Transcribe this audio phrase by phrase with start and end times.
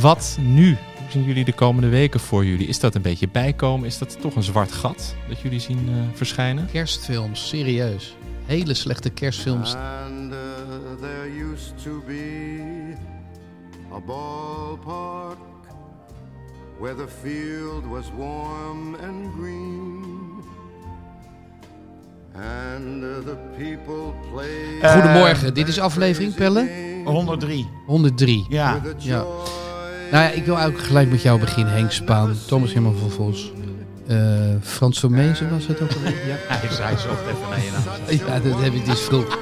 [0.00, 0.76] Wat nu?
[0.98, 2.66] Hoe zien jullie de komende weken voor jullie?
[2.66, 3.86] Is dat een beetje bijkomen?
[3.86, 6.68] Is dat toch een zwart gat dat jullie zien eh, verschijnen?
[6.72, 8.16] Kerstfilms, serieus.
[8.46, 9.74] Hele slechte kerstfilms.
[9.74, 10.38] And uh,
[11.00, 12.94] there used to be
[13.92, 15.38] a ballpark
[16.78, 20.04] where the field was warm and green.
[22.34, 26.68] And the people played Goedemorgen, dit is aflevering, Pelle?
[27.04, 27.68] 103.
[27.86, 28.46] 103.
[28.48, 28.80] Ja.
[28.98, 29.24] Ja.
[30.10, 31.72] Nou ja, ik wil eigenlijk gelijk met jou beginnen.
[31.72, 33.52] Henk Spaan, Thomas Herman van Vos.
[34.06, 36.26] eh Frans Vermezen was het ook alweer?
[36.26, 36.36] Ja.
[36.54, 38.26] Hij zei zo even naar je naam.
[38.42, 39.38] ja, dat heb ik dus vroeg.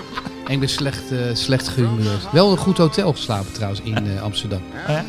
[0.46, 2.30] En ik ben slecht, eh slecht gehumeurd.
[2.32, 4.60] Wel een goed hotel geslapen trouwens in eh, Amsterdam.
[4.72, 5.02] Hè?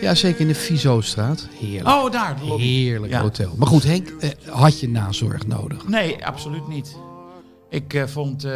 [0.00, 1.48] Ja, zeker in de Vizo-straat.
[1.60, 1.88] Heerlijk.
[1.96, 2.36] Oh, daar.
[2.40, 3.20] Heerlijk Ja.
[3.20, 3.54] hotel.
[3.56, 4.12] Maar goed, Henk,
[4.46, 5.88] had je nazorg nodig?
[5.88, 6.96] Nee, absoluut niet.
[7.70, 8.50] Ik eh, vond eh,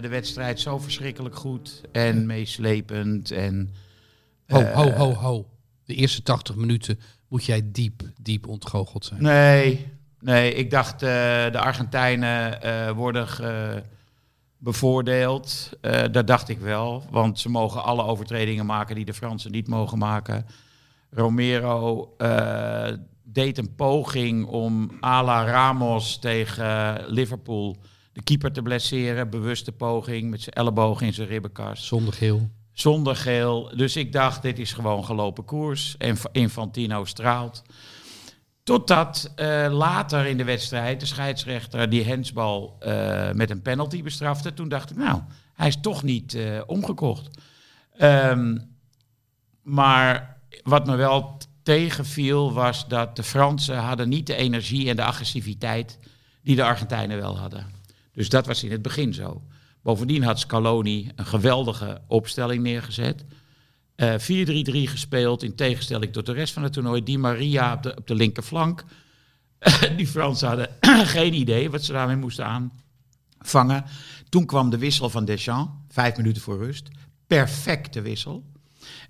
[0.00, 3.30] de wedstrijd zo verschrikkelijk goed en meeslepend.
[3.30, 3.70] En,
[4.48, 5.46] Ho, ho, ho, ho.
[5.90, 9.22] De eerste 80 minuten moet jij diep, diep ontgoocheld zijn.
[9.22, 9.86] Nee,
[10.20, 11.08] nee, ik dacht eh,
[11.50, 13.26] de Argentijnen eh, worden
[14.58, 15.70] bevoordeeld.
[15.80, 19.68] Eh, dat dacht ik wel, want ze mogen alle overtredingen maken die de Fransen niet
[19.68, 20.46] mogen maken.
[21.10, 22.14] Romero
[23.22, 27.76] deed een poging om à la Ramos tegen Liverpool
[28.12, 29.30] de keeper te blesseren.
[29.30, 31.84] Bewuste poging met zijn elleboog in zijn ribbenkast.
[31.84, 32.50] Zonder geel.
[32.80, 33.72] Zonder geel.
[33.76, 35.96] Dus ik dacht, dit is gewoon gelopen koers.
[35.98, 37.62] En Infantino straalt.
[38.62, 44.54] Totdat eh, later in de wedstrijd de scheidsrechter die hensbal eh, met een penalty bestrafte.
[44.54, 45.20] Toen dacht ik, nou,
[45.54, 47.28] hij is toch niet eh, omgekocht.
[47.96, 48.58] Ehm,
[49.62, 55.04] maar wat me wel tegenviel was dat de Fransen hadden niet de energie en de
[55.04, 55.98] agressiviteit
[56.42, 57.66] die de Argentijnen wel hadden.
[58.12, 59.42] Dus dat was in het begin zo.
[59.82, 63.24] Bovendien had Scaloni een geweldige opstelling neergezet.
[63.94, 64.22] Eh 4-3-3
[64.90, 67.02] gespeeld in tegenstelling tot de rest van het toernooi.
[67.02, 68.84] Di Maria op de, op de linkerflank.
[69.96, 70.68] Die Fransen hadden
[71.16, 73.84] geen idee wat ze daarmee moesten aanvangen.
[74.28, 76.88] Toen kwam de wissel van Deschamps, vijf minuten voor rust.
[77.26, 78.44] Perfecte wissel.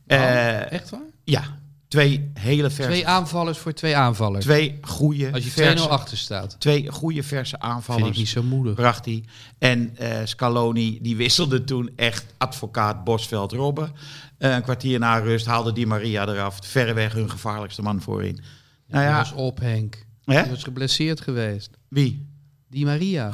[0.06, 1.00] Eh, Echt waar?
[1.24, 1.59] ja,
[1.90, 2.90] twee hele verse...
[2.90, 4.44] Twee aanvallers voor twee aanvallers.
[4.44, 6.56] twee goede, Als je 2-0 verse, achter staat.
[6.58, 8.74] twee goede verse Vind aanvallers ik niet zo moedig.
[8.74, 9.24] bracht hij.
[9.58, 13.92] En eh, Scaloni die wisselde toen echt advocaat Bosveld Robben.
[14.38, 16.58] Eh, een kwartier na rust haalde Di Maria eraf.
[16.62, 18.40] Verreweg hun gevaarlijkste man voorin.
[18.88, 19.10] Nou Ja.
[19.10, 20.04] ja, was op, Henk.
[20.24, 20.34] hè?
[20.34, 21.70] Hij was geblesseerd geweest.
[21.88, 22.26] wie?
[22.68, 23.30] Die Maria.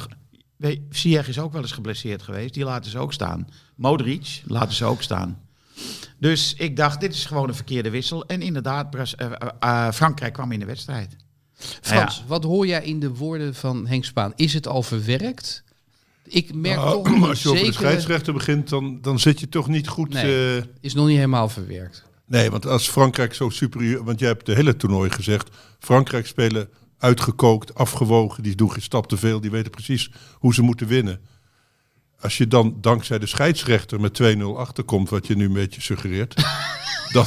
[0.89, 2.53] Ziyech is ook wel eens geblesseerd geweest.
[2.53, 3.47] Die laten ze ook staan.
[3.75, 5.39] Modric laten ze ook staan.
[6.19, 8.25] Dus ik dacht, dit is gewoon een verkeerde wissel.
[8.25, 11.15] En inderdaad, Bras- eh, eh, eh, Frankrijk kwam in de wedstrijd.
[11.81, 14.33] Frans, wat hoor jij in de woorden van Henk Spaan?
[14.35, 15.63] Is het al verwerkt?
[16.23, 19.49] Ik merk Nou, toch nog als je over de scheidsrechter begint, dan, dan zit je
[19.49, 20.13] toch niet goed.
[20.13, 20.63] Nee.
[20.81, 22.03] Is nog niet helemaal verwerkt.
[22.25, 24.03] nee, want als Frankrijk zo superieur...
[24.03, 25.49] Want jij hebt de hele toernooi gezegd...
[25.79, 28.43] Frankrijk spelen uitgekookt, afgewogen.
[28.43, 29.41] Die doen geen stap te veel.
[29.41, 31.19] Die weten precies hoe ze moeten winnen.
[32.21, 35.09] Als je dan dankzij de scheidsrechter met 2-0 achterkomt...
[35.09, 36.35] wat je nu een beetje suggereert...
[37.13, 37.25] dan,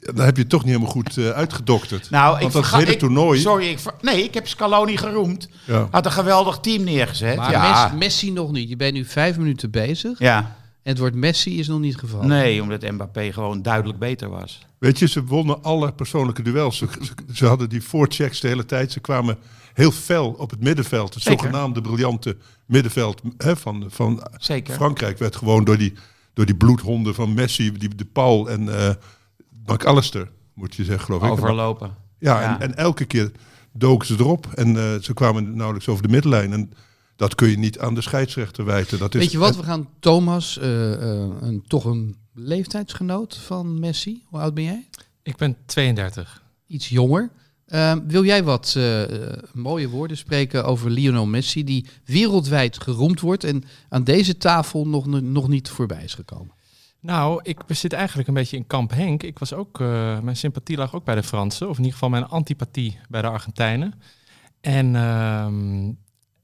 [0.00, 2.10] dan heb je het toch niet helemaal goed eh, uitgedokterd.
[2.10, 3.40] Nou, want dat verga- hele ik- toernooi...
[3.40, 5.48] Sorry, ik ver- nee, ik heb Scaloni geroemd.
[5.64, 5.88] Ja.
[5.90, 7.36] Had een geweldig team neergezet.
[7.36, 7.82] Maar ja.
[7.82, 8.68] Messi, Messi nog niet.
[8.68, 10.18] Je bent nu vijf minuten bezig.
[10.18, 10.56] ja.
[10.82, 12.26] En het woord Messi is nog niet gevallen.
[12.28, 14.58] Nee, omdat Mbappé gewoon duidelijk beter was.
[14.78, 16.76] Weet je, ze wonnen alle persoonlijke duels.
[16.76, 18.92] Ze, ze, ze hadden die voorchecks de hele tijd.
[18.92, 19.36] Ze kwamen
[19.76, 21.14] heel fel op het middenveld.
[21.14, 21.40] Het Zeker.
[21.40, 22.36] zogenaamde briljante
[22.66, 24.74] middenveld hè, van, van Zeker.
[24.74, 25.92] Frankrijk werd gewoon door die,
[26.32, 28.94] door die bloedhonden van Messi, die, de Paul en eh
[29.66, 31.30] McAllister, moet je zeggen, geloof ik.
[31.30, 31.94] Overlopen.
[32.18, 32.60] Ja, Ja.
[32.60, 33.32] En, en elke keer
[33.72, 36.52] doken ze erop en eh, ze kwamen nauwelijks over de middenlijn.
[36.52, 36.72] En
[37.16, 38.98] Dat kun je niet aan de scheidsrechter wijten.
[38.98, 43.80] Dat is, Weet je wat, we gaan Thomas, eh, eh, een, toch een leeftijdsgenoot van
[43.80, 44.22] Messi.
[44.28, 44.88] Hoe oud ben jij?
[45.22, 46.42] Ik ben 32.
[46.66, 47.30] Iets jonger.
[47.66, 49.02] Eh, wil jij wat eh,
[49.52, 55.06] mooie woorden spreken over Lionel Messi, die wereldwijd geroemd wordt en aan deze tafel nog,
[55.06, 56.54] nog niet voorbij is gekomen?
[57.00, 59.22] Nou, ik zit eigenlijk een beetje in kamp Henk.
[59.22, 62.08] Ik was ook, eh, mijn sympathie lag ook bij de Fransen, of in ieder geval
[62.08, 63.94] mijn antipathie bij de Argentijnen.
[64.60, 65.92] En ehm,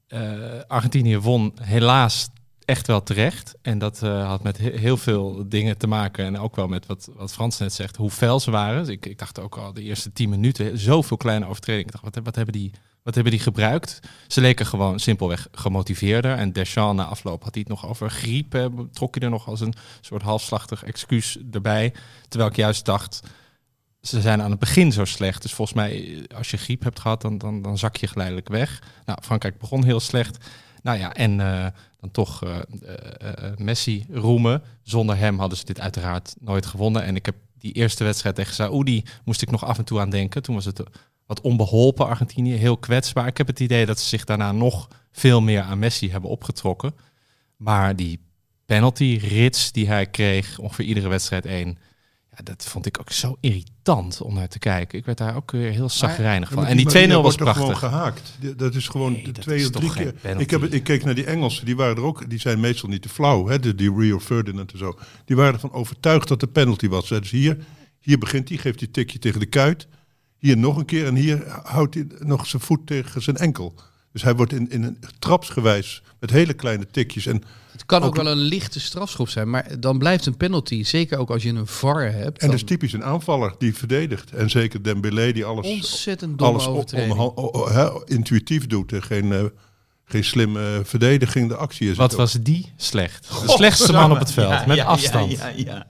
[0.07, 2.29] eh, Argentinië won helaas
[2.65, 3.55] echt wel terecht.
[3.61, 6.25] En dat eh, had met he- heel veel dingen te maken.
[6.25, 8.79] En ook wel met wat, wat Frans net zegt, hoe fel ze waren.
[8.79, 11.85] Dus ik, ik dacht ook al de eerste tien minuten, zoveel kleine overtredingen.
[11.85, 12.71] Ik dacht, wat, wat, hebben die,
[13.03, 13.99] wat hebben die gebruikt?
[14.27, 16.37] Ze leken gewoon simpelweg gemotiveerder.
[16.37, 18.51] En Deschamps na afloop had hij het nog over griep.
[18.51, 21.93] hè, Trok hij er nog als een soort halfslachtig excuus erbij.
[22.27, 23.21] Terwijl ik juist dacht,
[24.01, 25.41] ze zijn aan het begin zo slecht.
[25.41, 28.81] Dus volgens mij, als je griep hebt gehad, dan, dan, dan zak je geleidelijk weg.
[29.05, 30.37] Nou, Frankrijk begon heel slecht.
[30.83, 31.67] Nou ja, en eh,
[31.99, 32.59] dan toch eh,
[33.19, 34.61] eh, Messi roemen.
[34.81, 37.03] Zonder hem hadden ze dit uiteraard nooit gewonnen.
[37.03, 40.09] En ik heb die eerste wedstrijd tegen Saoedi, moest ik nog af en toe aan
[40.09, 40.43] denken.
[40.43, 40.83] Toen was het
[41.25, 43.27] wat onbeholpen Argentinië, heel kwetsbaar.
[43.27, 46.95] Ik heb het idee dat ze zich daarna nog veel meer aan Messi hebben opgetrokken.
[47.57, 48.19] Maar die
[48.65, 51.77] penalty-rits die hij kreeg, ongeveer iedere wedstrijd één...
[52.35, 54.97] Ja, dat vond ik ook zo irritant om naar te kijken.
[54.97, 56.65] Ik werd daar ook weer heel zagrijnig van.
[56.65, 57.61] En die 2-0 maar was prachtig.
[57.61, 58.37] gewoon gehaakt.
[58.55, 60.39] Dat is gewoon Nee, de twee is of drie keer.
[60.39, 62.29] Ik, heb, ik keek naar die Engelsen, die waren er ook.
[62.29, 63.59] Die zijn meestal niet te flauw, hè?
[63.59, 64.99] De, die Rio Ferdinand en zo.
[65.25, 67.09] Die waren ervan overtuigd dat de penalty was.
[67.09, 67.57] Dus hier,
[67.99, 69.87] hier begint hij, geeft hij tikje tegen de kuit.
[70.37, 73.75] Hier nog een keer en hier houdt hij nog zijn voet tegen zijn enkel.
[74.13, 77.25] Dus hij wordt in, in een trapsgewijs met hele kleine tikjes.
[77.25, 80.83] En, Het kan ook, Ook- wel een lichte strafschop zijn, maar dan blijft een penalty,
[80.83, 84.31] zeker ook als je een VAR hebt, en dat is typisch een aanvaller die verdedigt.
[84.31, 86.67] En zeker Dembélé die alles, ontzettend alles
[88.05, 88.91] intuïtief doet.
[88.91, 89.43] En geen, eh,
[90.05, 91.49] geen slimme verdediging.
[91.49, 93.27] De actie is Wat was die slecht?
[93.45, 95.37] De slechtste man op het veld, Ja, met ja, afstand.
[95.55, 95.87] Ja,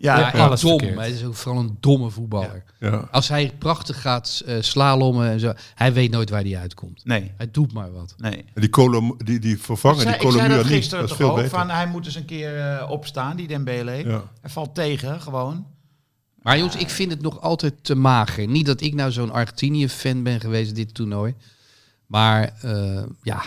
[0.00, 0.30] ja, ja.
[0.30, 0.78] Alles dom.
[0.78, 0.98] verkeerd.
[0.98, 2.64] Hij is ook vooral een domme voetballer.
[2.78, 3.08] Ja.
[3.10, 7.04] Als hij prachtig gaat eh, slalommen en zo, hij weet nooit waar hij uitkomt.
[7.04, 8.14] nee, Hij doet maar wat.
[8.18, 8.44] nee.
[8.54, 11.30] En die, Colom, die, die zei, die ik zei dat Colomuani, gisteren dat is toch
[11.30, 11.50] ook, beter.
[11.50, 13.92] van hij moet eens een keer eh, opstaan, die Dembele.
[13.92, 14.22] Ja.
[14.40, 15.66] Hij valt tegen, gewoon.
[16.42, 18.46] Maar jongens, ik vind het nog altijd te mager.
[18.48, 21.34] Niet dat ik nou zo'n Argentinië-fan ben geweest dit toernooi.
[22.06, 23.42] Maar eh, ja,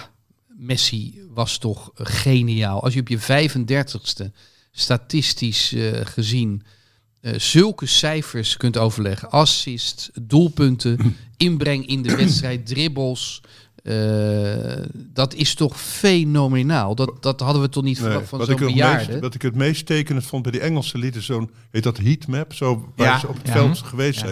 [0.48, 2.84] Messi was toch geniaal.
[2.84, 4.32] Als je op je 35ste
[4.78, 6.64] statistisch eh, gezien
[7.22, 9.30] eh, zulke cijfers kunt overleggen.
[9.30, 13.42] Assist, doelpunten, inbreng in de wedstrijd, dribbles.
[13.84, 16.96] eh, dat is toch fenomenaal.
[16.96, 19.08] Dat, dat hadden we toch niet Nee, van wat, zo'n ik het bejaarde.
[19.08, 22.54] meest, wat ik het meest tekenend vond bij die Engelsen lieten zo'n, heet dat heatmap,
[22.54, 23.54] zo waar Ja, ze op het ja.
[23.54, 24.26] veld geweest Ja.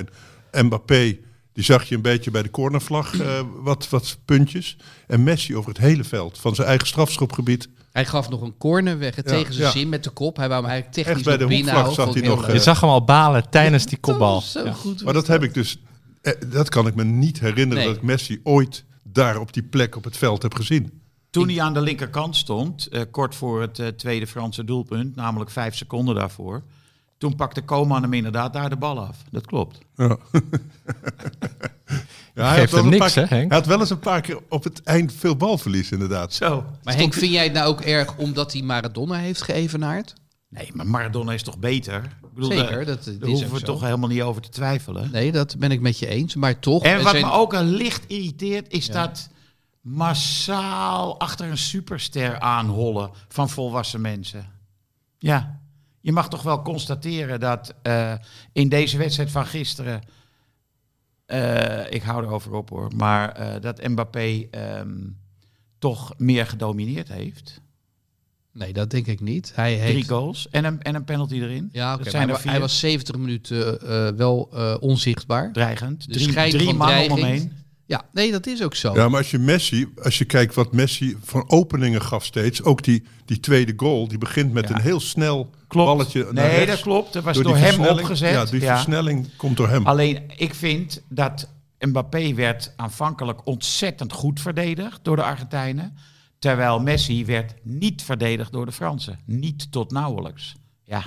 [0.51, 0.65] zijn.
[0.65, 1.17] Mbappé,
[1.53, 4.77] die zag je een beetje bij de cornervlag, eh, wat, wat puntjes.
[5.07, 7.69] En Messi over het hele veld, van zijn eigen strafschopgebied.
[7.91, 9.71] Hij gaf nog een corner weg Ja, tegen zijn ja.
[9.71, 10.37] zin met de kop.
[10.37, 12.13] Hij wou hem eigenlijk technisch Echt bij de binnenhouden.
[12.13, 12.51] hij nog, leuk.
[12.55, 14.33] Je zag hem al balen tijdens die kopbal.
[14.33, 14.73] Dat was zo Ja.
[14.73, 15.03] goed.
[15.03, 15.81] Maar dat heb ik dus,
[16.21, 17.85] eh, dat kan ik me niet herinneren Nee.
[17.87, 20.99] dat ik Messi ooit daar op die plek op het veld heb gezien.
[21.29, 25.49] Toen hij aan de linkerkant stond, eh, kort voor het eh, tweede Franse doelpunt, namelijk
[25.51, 26.63] vijf seconden daarvoor.
[27.17, 29.17] Toen pakte Koeman hem inderdaad daar de bal af.
[29.31, 29.77] Dat klopt.
[29.95, 30.17] Ja.
[32.41, 33.49] Ja, hij, Geeft hem een niks, paar hè, Henk?
[33.49, 36.33] hij had wel eens een paar keer op het eind veel balverlies, inderdaad.
[36.33, 36.65] Zo.
[36.83, 40.13] Maar Henk, vind jij het nou ook erg omdat hij Maradona heeft geëvenaard?
[40.49, 42.03] Nee, maar Maradona is toch beter?
[42.03, 43.65] Ik bedoel, Zeker, daar- dat, dat daar is hoeven we zo.
[43.65, 45.09] toch helemaal niet over te twijfelen.
[45.11, 46.35] Nee, dat ben ik met je eens.
[46.35, 46.83] Maar toch...
[46.83, 48.93] En wat zijn- me ook een licht irriteert, is Ja.
[48.93, 49.29] dat
[49.81, 54.45] massaal achter een superster aanhollen van volwassen mensen.
[55.19, 55.59] Ja,
[56.01, 58.13] je mag toch wel constateren dat eh,
[58.53, 60.01] in deze wedstrijd van gisteren,
[61.31, 64.89] eh, ik hou erover op hoor, maar eh, dat Mbappé ehm,
[65.79, 67.61] toch meer gedomineerd heeft.
[68.53, 69.51] Nee, dat denk ik niet.
[69.55, 70.07] Hij Drie heeft...
[70.07, 71.69] goals en een, en een penalty erin.
[71.71, 74.41] Ja, zijn er hij was 70 minuten eh, wel
[74.79, 75.51] onzichtbaar.
[75.51, 76.13] Dreigend.
[76.13, 77.21] Drie, drie man om hem dreiging.
[77.21, 77.53] heen.
[77.91, 78.93] Ja, nee, dat is ook zo.
[78.93, 82.83] Ja, maar als je Messi, als je kijkt wat Messi van openingen gaf steeds, ook
[82.83, 84.75] die, die tweede goal, die begint met Ja.
[84.75, 85.87] een heel snel Klopt.
[85.89, 86.67] balletje naar Nee, rechts.
[86.71, 87.13] dat klopt.
[87.13, 88.31] Dat was Door hem opgezet.
[88.33, 89.85] Ja, die versnelling komt door hem.
[89.85, 95.97] Alleen, ik vind dat Mbappé werd aanvankelijk ontzettend goed verdedigd door de Argentijnen.
[96.39, 99.19] Terwijl Messi werd niet verdedigd door de Fransen.
[99.25, 100.55] Niet tot nauwelijks.
[100.83, 101.03] Ja.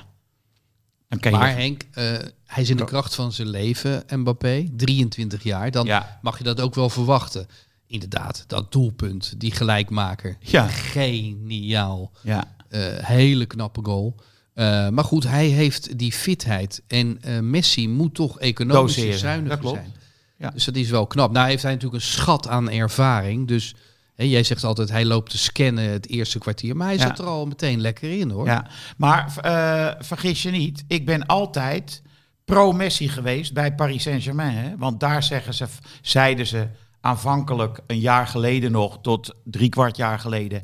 [1.21, 1.47] Dan kan je...
[1.47, 2.05] Maar Henk, eh,
[2.47, 5.71] hij is in de kracht van zijn leven, Mbappé, 23 jaar.
[5.71, 6.19] Dan Ja.
[6.23, 7.47] mag je dat ook wel verwachten.
[7.87, 10.37] Inderdaad, dat doelpunt, die gelijkmaker.
[10.41, 10.67] Ja.
[10.69, 12.11] Geniaal.
[12.23, 12.45] ja.
[12.69, 14.15] Eh, hele knappe goal.
[14.55, 16.83] Eh, maar goed, hij heeft die fitheid.
[16.87, 19.19] En Messi moet toch economisch klopt.
[19.19, 19.93] zijn.
[20.39, 20.51] Ja.
[20.51, 21.33] Dus dat is wel knap.
[21.33, 23.49] Nou heeft hij natuurlijk een schat aan ervaring.
[23.49, 23.75] Dus
[24.17, 26.77] Jij zegt altijd, hij loopt te scannen het eerste kwartier.
[26.77, 28.47] Maar hij zat er al meteen lekker in hoor.
[28.47, 28.67] Ja,
[28.97, 32.03] maar eh, vergis je niet, ik ben altijd
[32.45, 34.79] pro-Messi geweest bij Paris Saint-Germain.
[34.79, 35.67] Want daar zeggen ze,
[36.03, 36.69] zeiden ze
[37.01, 40.63] aanvankelijk een jaar geleden nog, tot drie kwart jaar geleden,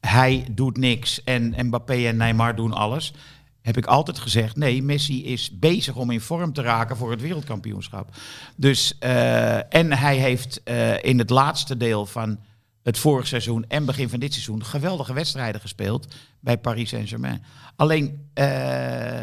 [0.00, 3.12] hij doet niks en Mbappé en Neymar doen alles.
[3.60, 7.20] Heb ik altijd gezegd, nee, Messi is bezig om in vorm te raken voor het
[7.20, 8.08] wereldkampioenschap.
[8.56, 12.38] Dus, eh, en hij heeft eh, in het laatste deel van
[12.82, 17.42] het vorig seizoen en begin van dit seizoen geweldige wedstrijden gespeeld bij Paris Saint-Germain.
[17.76, 19.20] Alleen, eh,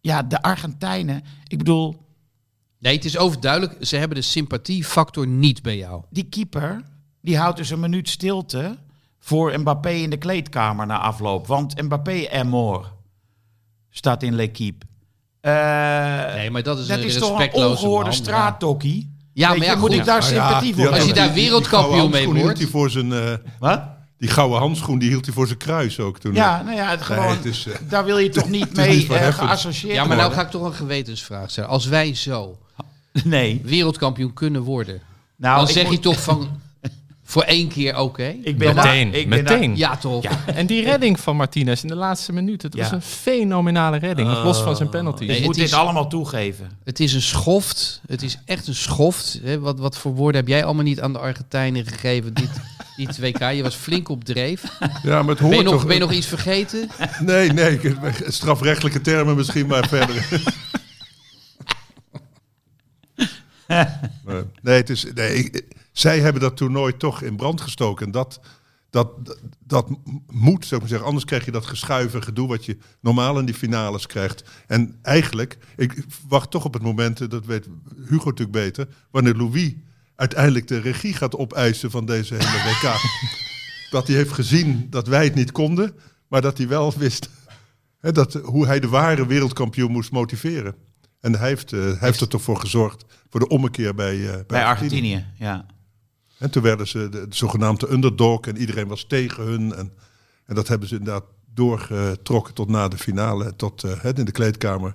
[0.00, 2.00] ja, de Argentijnen, ik bedoel,
[2.78, 6.02] Nee, het is overduidelijk, ze hebben de sympathiefactor niet bij jou.
[6.10, 6.82] die keeper,
[7.20, 8.78] die houdt dus een minuut stilte
[9.18, 11.46] voor Mbappé in de kleedkamer na afloop.
[11.46, 12.92] Want Mbappé en mort
[13.90, 14.86] staat in L'Equipe.
[15.40, 15.52] Eh,
[16.34, 19.11] Nee, maar dat is dat een is toch een ongehoorde straatdokkie?
[19.34, 22.42] Ja, maar moet ik daar ja, sympathie voor Als je daar wereldkampioen gouden mee handschoen
[22.42, 22.58] wordt.
[22.58, 23.82] hield hij voor zijn, eh, Wat?
[24.18, 26.34] die gouden handschoen die hield hij voor zijn kruis ook toen.
[26.34, 29.06] Ja, nou ja, het Nee, gewoon, het is, eh, daar wil je toch niet mee
[29.08, 31.70] eh, geassocieerd Ja, maar nou ga ik toch een gewetensvraag stellen.
[31.70, 32.58] Als wij zo
[33.24, 33.60] Nee.
[33.64, 35.00] wereldkampioen kunnen worden,
[35.36, 36.48] Nou, dan zeg je toch van
[37.32, 38.34] voor één keer oké?
[38.42, 39.76] Ik ben Meteen, daar, ik ben daar- meteen.
[39.76, 40.24] Ja, toch?
[40.46, 44.44] En die redding van Martinez in de laatste minuut, het was een fenomenale redding, nog
[44.44, 45.24] los van zijn penalty.
[45.24, 46.70] Nee, ik moet is- dit allemaal toegeven.
[46.84, 48.00] Het is een schoft.
[48.06, 49.40] Het is echt een schoft.
[49.42, 52.34] Hè, wat, wat voor woorden heb jij allemaal niet aan de Argentijnen gegeven?
[52.34, 52.50] Dit,
[52.96, 53.38] die 2K.
[53.54, 54.62] Je was flink op dreef.
[55.02, 55.84] Ja, maar het Ben hoort je nog, toch...
[55.86, 56.88] ben je nog iets vergeten?
[57.20, 57.80] Nee, nee,
[58.26, 60.26] strafrechtelijke termen misschien, maar verder.
[64.62, 68.06] Nee, het is, nee, ik- zij hebben dat toernooi toch in brand gestoken.
[68.06, 68.40] En dat,
[68.90, 69.88] dat, dat
[70.26, 71.06] moet, zou ik maar zeggen.
[71.06, 74.44] Anders krijg je dat geschuiven gedoe wat je normaal in die finales krijgt.
[74.66, 79.74] En eigenlijk, ik wacht toch op het moment, dat weet Hugo natuurlijk beter, wanneer Louis
[80.16, 82.94] uiteindelijk de regie gaat opeisen van deze hele WK.
[83.90, 85.94] dat hij heeft gezien dat wij het niet konden,
[86.28, 87.30] maar dat hij wel wist
[88.02, 90.74] hè, dat, hoe hij de ware wereldkampioen moest motiveren.
[91.20, 94.32] En hij heeft, eh, hij heeft er toch voor gezorgd, voor de ommekeer bij, eh,
[94.32, 95.66] bij, Bij Argentinië, ja.
[96.42, 99.74] En toen werden ze de, de zogenaamde underdog en iedereen was tegen hun.
[99.74, 99.92] En,
[100.46, 104.32] en dat hebben ze inderdaad doorgetrokken tot na de finale, tot eh, het in de
[104.32, 104.94] kleedkamer.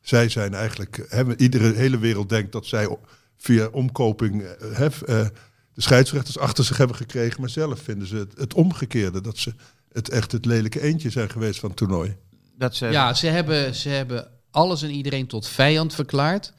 [0.00, 2.96] Zij zijn eigenlijk, hè, iedere hele wereld denkt dat zij
[3.36, 5.26] via omkoping eh, hè, eh,
[5.74, 7.40] de scheidsrechters achter zich hebben gekregen.
[7.40, 9.54] Maar zelf vinden ze het, het omgekeerde, dat ze
[9.92, 12.16] het echt het lelijke eentje zijn geweest van het toernooi.
[12.58, 16.52] Dat ze, Ja, ze hebben, ze hebben alles en iedereen tot vijand verklaard.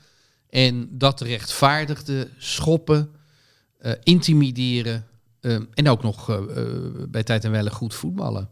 [0.49, 3.11] En dat rechtvaardigde schoppen,
[4.03, 5.05] intimideren.
[5.41, 6.67] eh, en ook nog eh, eh,
[7.09, 8.49] bij tijd en welle goed voetballen.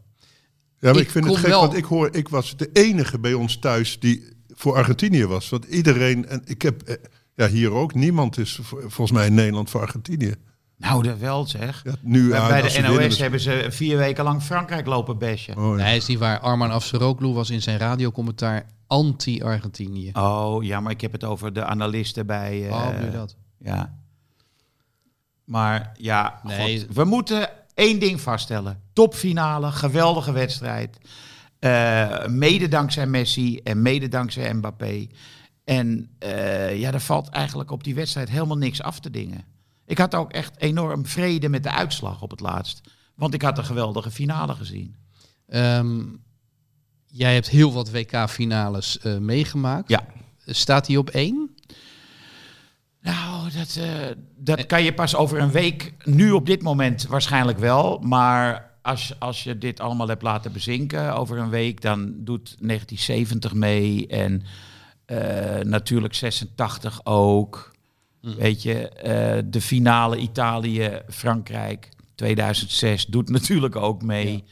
[0.78, 3.18] Ja, maar Ik ik, vind het gek, wel- want ik hoor, ik was de enige
[3.18, 4.24] bij ons thuis die
[4.54, 5.48] voor Argentinië was.
[5.48, 6.94] Want iedereen, en ik heb, eh,
[7.34, 10.34] ja, hier ook, niemand is vo- volgens mij in Nederland voor Argentinië.
[10.78, 11.80] Nou, dat wel zeg.
[11.84, 14.86] Ja, nu, Bij- ja, bij als de NOS winnen, hebben ze vier weken lang Frankrijk
[14.86, 15.56] lopen bashen.
[15.58, 15.84] Oh, ja.
[15.84, 16.38] Nee, is niet waar.
[16.40, 20.10] Arman Afseroglu was in zijn radiocommentaar anti-Argentinië.
[20.12, 22.68] Oh ja, maar ik heb het over de analisten bij.
[22.68, 23.36] eh, oh, je dat?
[23.58, 23.98] Ja.
[25.46, 26.80] Maar ja, Nee.
[26.80, 28.80] God, we moeten één ding vaststellen.
[28.92, 30.98] Topfinale, geweldige wedstrijd.
[31.58, 35.06] Eh, mede dankzij Messi en mede dankzij Mbappé.
[35.64, 39.44] En eh, ja, er valt eigenlijk op die wedstrijd helemaal niks af te dingen.
[39.86, 42.80] Ik had ook echt enorm vrede met de uitslag op het laatst.
[43.14, 44.96] Want ik had een geweldige finale gezien.
[45.48, 46.02] Ehm,
[47.06, 49.88] jij hebt heel wat WK-finales eh, meegemaakt.
[49.88, 50.06] Ja.
[50.46, 51.45] Staat hij op één?
[53.06, 57.58] Nou, dat, eh, dat kan je pas over een week, nu op dit moment waarschijnlijk
[57.58, 57.98] wel.
[57.98, 63.54] Maar als, als je dit allemaal hebt laten bezinken over een week, dan doet 1970
[63.54, 64.06] mee.
[64.06, 64.42] En
[65.04, 67.74] eh, natuurlijk 86 ook.
[68.20, 74.44] Weet je, eh, de finale Italië-Frankrijk 2006 doet natuurlijk ook mee.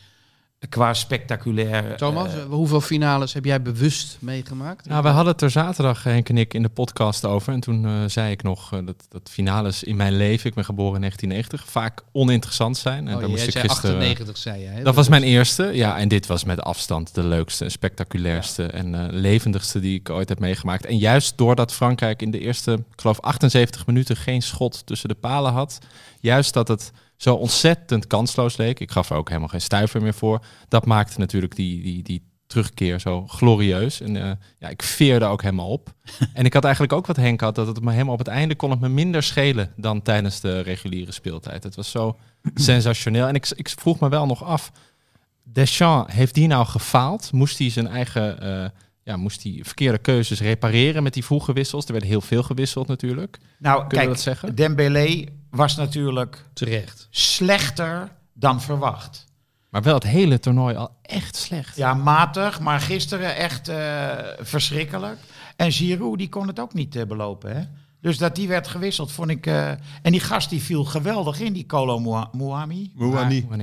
[0.68, 1.96] Qua spectaculair.
[1.96, 4.88] Thomas, eh, hoeveel finales heb jij bewust meegemaakt?
[4.88, 7.52] Nou, we hadden het er zaterdag, Henk en ik, in de podcast over.
[7.52, 10.64] En toen eh, zei ik nog eh, dat, dat finales in mijn leven, ik ben
[10.64, 13.08] geboren in 1990, vaak oninteressant zijn.
[13.08, 14.66] En oh, daar moest jij ik zei gisteren, 98, zei je.
[14.66, 14.82] Hè?
[14.82, 15.70] Dat was mijn eerste.
[15.72, 20.38] Ja, en dit was met afstand de leukste, spectaculairste en levendigste die ik ooit heb
[20.38, 20.86] meegemaakt.
[20.86, 25.14] En juist doordat Frankrijk in de eerste, ik geloof 78 minuten geen schot tussen de
[25.14, 25.78] palen had.
[26.24, 28.80] Juist dat het zo ontzettend kansloos leek.
[28.80, 30.44] Ik gaf er ook helemaal geen stuiver meer voor.
[30.68, 34.00] Dat maakte natuurlijk die, die, die terugkeer zo glorieus.
[34.00, 35.94] En eh, ja, ik veerde ook helemaal op.
[36.34, 38.54] en ik had eigenlijk ook wat Henk had, dat het me helemaal op het einde
[38.54, 41.62] kon het me minder schelen dan tijdens de reguliere speeltijd.
[41.62, 42.18] Het was zo
[42.54, 43.26] sensationeel.
[43.26, 44.72] En ik, ik vroeg me wel nog af,
[45.42, 47.32] Deschamps, heeft die nou gefaald?
[47.32, 48.70] Moest hij zijn eigen, eh,
[49.02, 51.86] ja, moest hij verkeerde keuzes repareren met die vroege wissels?
[51.86, 53.38] Er werd heel veel gewisseld natuurlijk.
[53.58, 54.54] nou, Kunnen kijk, dat zeggen?
[54.54, 55.24] Dembélé
[55.54, 57.06] was natuurlijk Terecht.
[57.10, 59.24] slechter dan verwacht.
[59.70, 61.76] Maar wel het hele toernooi al echt slecht.
[61.76, 64.08] Ja, matig, maar gisteren echt eh,
[64.38, 65.18] verschrikkelijk.
[65.56, 67.62] En Giroud, die kon het ook niet eh, belopen, hè?
[68.00, 69.46] Dus dat die werd gewisseld, vond ik...
[69.46, 69.68] eh,
[70.02, 71.66] en die gast die viel geweldig in, die
[71.98, 72.90] Moa- Muami.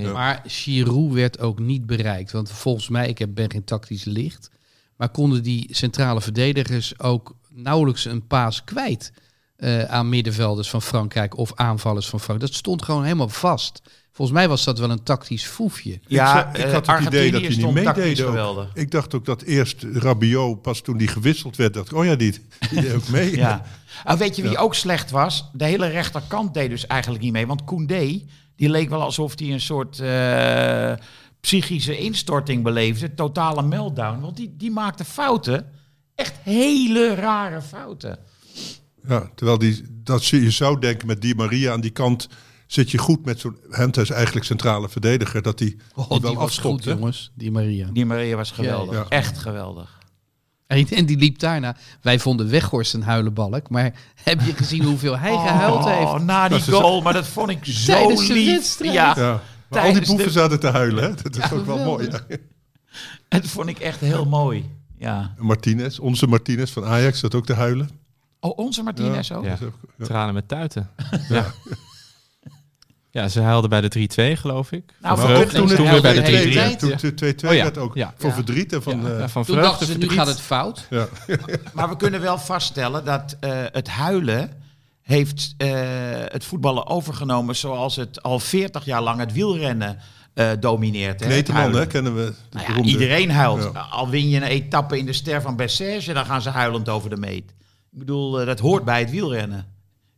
[0.08, 0.12] Ja.
[0.14, 2.32] Maar Giroud werd ook niet bereikt.
[2.32, 4.50] Want volgens mij, ik heb- ben geen tactisch licht.
[4.96, 9.14] Maar konden die centrale verdedigers ook nauwelijks een paas kwijt
[9.62, 12.52] eh, aan middenvelders van Frankrijk of aanvallers van Frankrijk.
[12.52, 13.82] Dat stond gewoon helemaal vast.
[14.12, 16.00] Volgens mij was dat wel een tactisch foefje.
[16.08, 18.22] Ja, ik, ik eh, had het idee dat Argentinië hij niet stond tactisch meedeed.
[18.22, 18.30] ook.
[18.30, 18.72] geweldig.
[18.74, 22.16] Ik dacht ook dat eerst Rabiot, pas toen die gewisseld werd, dacht ik, oh ja,
[22.16, 22.32] die,
[22.70, 23.36] die deed ook mee.
[23.36, 23.66] Ja.
[24.04, 25.50] Ah, weet je wie ook slecht was?
[25.54, 27.48] De hele rechterkant deed dus eigenlijk niet mee.
[27.48, 28.22] Want Koundé,
[28.56, 30.94] die leek wel alsof hij een soort eh,
[31.40, 33.14] psychische instorting beleefde.
[33.14, 34.20] Totale meltdown.
[34.20, 35.72] Want die, die maakte fouten.
[36.16, 38.20] Echt hele rare fouten.
[39.08, 42.28] Ja, terwijl die, dat je je zou denken met Di Maria aan die kant
[42.68, 46.30] zit je goed met zo'n Henta is eigenlijk centrale verdediger dat die, Oh, die die
[46.32, 46.84] wel afstopt.
[46.84, 47.32] jongens.
[47.36, 47.90] Die Maria.
[47.94, 48.96] Die Maria was geweldig.
[48.96, 49.06] Ja.
[49.10, 50.00] Echt geweldig.
[50.68, 51.76] En die liep daarna.
[52.02, 53.70] Wij vonden Weghorst een huilenbalk.
[53.70, 53.94] Maar
[54.24, 56.00] heb je gezien hoeveel hij gehuild heeft?
[56.12, 57.02] Oh, na die goal.
[57.02, 58.46] Maar dat vond ik zo Tijdens de lief.
[58.52, 58.94] wedstrijd.
[58.94, 59.42] Ja, Ja.
[59.70, 61.14] Maar al die boeven de- zaten te huilen, hè?
[61.22, 62.10] Dat is Ja, ook wel mooi.
[62.10, 62.20] Ja.
[63.40, 64.66] dat vond ik echt heel mooi.
[64.98, 65.34] Ja.
[65.38, 67.90] Martinez, onze Martinez van Ajax, zat ook te huilen.
[68.44, 69.44] Oh, onze Martinez ook?
[69.46, 69.58] Ja.
[69.64, 70.06] Ook- ja.
[70.06, 70.90] Tranen met tuiten.
[71.30, 71.46] ja.
[73.12, 73.90] ja, ze huilden bij de
[74.36, 74.94] 3-2 geloof ik.
[75.02, 75.58] Nou, Van vreugde.
[75.58, 76.60] toen ze weer bij de huilden de 3-3.
[76.60, 78.14] hele Ja, toen toen 2-2 Oh ja, werd ook ja.
[78.18, 78.36] voor Ja.
[78.36, 79.02] verdriet en van...
[79.02, 80.88] Ja, eh, ja, van Toen dachten ze, nu gaat het fout.
[80.90, 81.08] ja.
[81.74, 84.52] Maar we kunnen wel vaststellen dat eh, het huilen
[85.02, 85.70] heeft eh,
[86.28, 89.98] het voetballen overgenomen zoals het al 40 jaar lang het wielrennen
[90.34, 91.22] eh, domineert.
[91.22, 92.34] Kneteman, hè, kennen we.
[92.52, 93.70] Nou iedereen huilt.
[93.74, 93.80] Ja.
[93.92, 97.10] Al win je een etappe in de Ster van Bessège, dan gaan ze huilend over
[97.10, 97.54] de meet.
[97.92, 99.66] Ik bedoel, eh, dat hoort bij het wielrennen,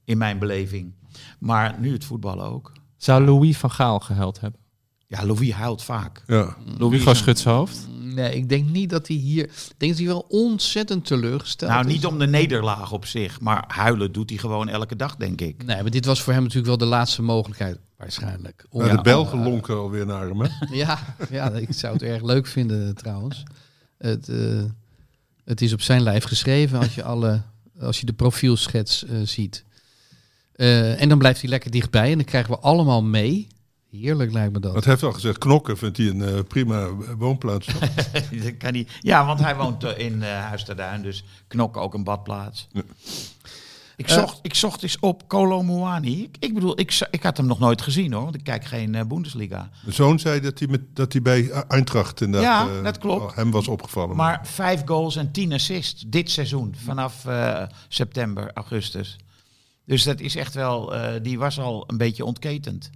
[0.06, 0.94] in mijn beleving.
[1.40, 2.72] Maar nu het voetballen ook.
[2.98, 4.60] Zou Louis van Gaal gehuild hebben?
[5.08, 6.24] Ja, Louis huilt vaak.
[6.28, 6.56] Ja.
[6.78, 7.88] Louis Hugo is een- schudt zijn hoofd.
[8.02, 9.44] Nee, ik denk niet dat hij hier...
[9.44, 11.94] Ik denk dat hij wel ontzettend teleurgesteld Nou, is.
[11.94, 15.66] niet om de nederlaag op zich, maar huilen doet hij gewoon elke dag, denk ik.
[15.66, 17.80] Nee, maar dit was voor hem natuurlijk wel de laatste mogelijkheid.
[17.98, 18.66] Waarschijnlijk.
[18.70, 20.48] Om- Nou, de Belgen lonken alweer naar hem, hè?
[20.84, 23.44] Ja, ja, ik zou het erg leuk vinden trouwens.
[23.98, 24.64] Het, eh,
[25.46, 27.42] het is op zijn lijf geschreven als je, alle,
[27.84, 29.64] als je de profielschets eh, ziet.
[30.56, 33.48] Eh, en dan blijft hij lekker dichtbij en dan krijgen we allemaal mee.
[33.92, 34.74] Heerlijk lijkt me dat.
[34.74, 37.68] Hij heeft al gezegd, knokken vindt hij een eh, prima woonplaats.
[38.44, 38.86] Dat kan.
[39.00, 42.68] Ja, want hij woont in eh Huis ter Duin, dus knokken ook een badplaats.
[42.72, 42.82] Ja.
[44.04, 46.24] Ik, zocht, ik zocht eens op Kolo Muani.
[46.24, 48.96] Ik, ik bedoel, ik, ik had hem nog nooit gezien hoor, want ik kijk geen
[48.96, 49.70] eh, Bundesliga.
[49.84, 53.36] Mijn zoon zei dat hij, met, dat hij bij Eintracht inderdaad, Ja, eh, dat klopt.
[53.36, 54.16] hem was opgevallen.
[54.16, 59.18] Maar vijf goals en tien assists dit seizoen, vanaf eh, september, augustus.
[59.86, 62.90] Dus dat is echt wel, eh, die was al een beetje ontketend.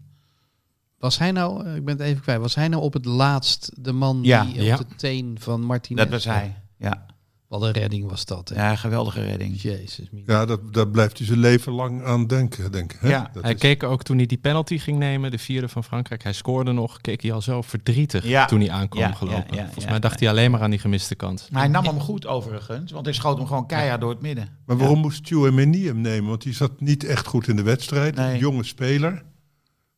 [1.00, 3.72] Was hij nou, eh, ik ben het even kwijt, was hij nou op het laatst
[3.76, 4.44] de man Ja.
[4.46, 4.78] die Ja.
[4.80, 6.04] op de teen van Martinez...
[6.04, 6.56] Dat was hij.
[6.78, 7.06] Ja,
[7.48, 8.50] Wat een redding was dat.
[8.50, 8.56] Hè?
[8.56, 9.62] ja geweldige redding.
[9.62, 10.10] Jezus.
[10.12, 10.34] mina.
[10.34, 13.00] Ja, dat, daar blijft hij zijn leven lang aan denken, denk ik.
[13.00, 13.10] Hè?
[13.10, 13.30] Ja.
[13.34, 16.24] Dat Hij is- keek ook toen hij die penalty ging nemen, de vierde van Frankrijk.
[16.24, 18.46] Hij scoorde nog, keek hij al zo verdrietig Ja.
[18.46, 19.46] toen hij aankwam Ja, gelopen.
[19.50, 19.90] ja, ja, Volgens ja.
[19.90, 21.50] mij dacht hij alleen maar aan die gemiste kans.
[21.50, 24.50] Maar hij nam hem goed overigens, want hij schoot hem gewoon keihard door het midden.
[24.66, 26.30] Maar waarom moest Chouameni hem nemen?
[26.30, 28.16] Want die zat niet echt goed in de wedstrijd.
[28.16, 28.40] Nee.
[28.40, 29.24] Jonge speler.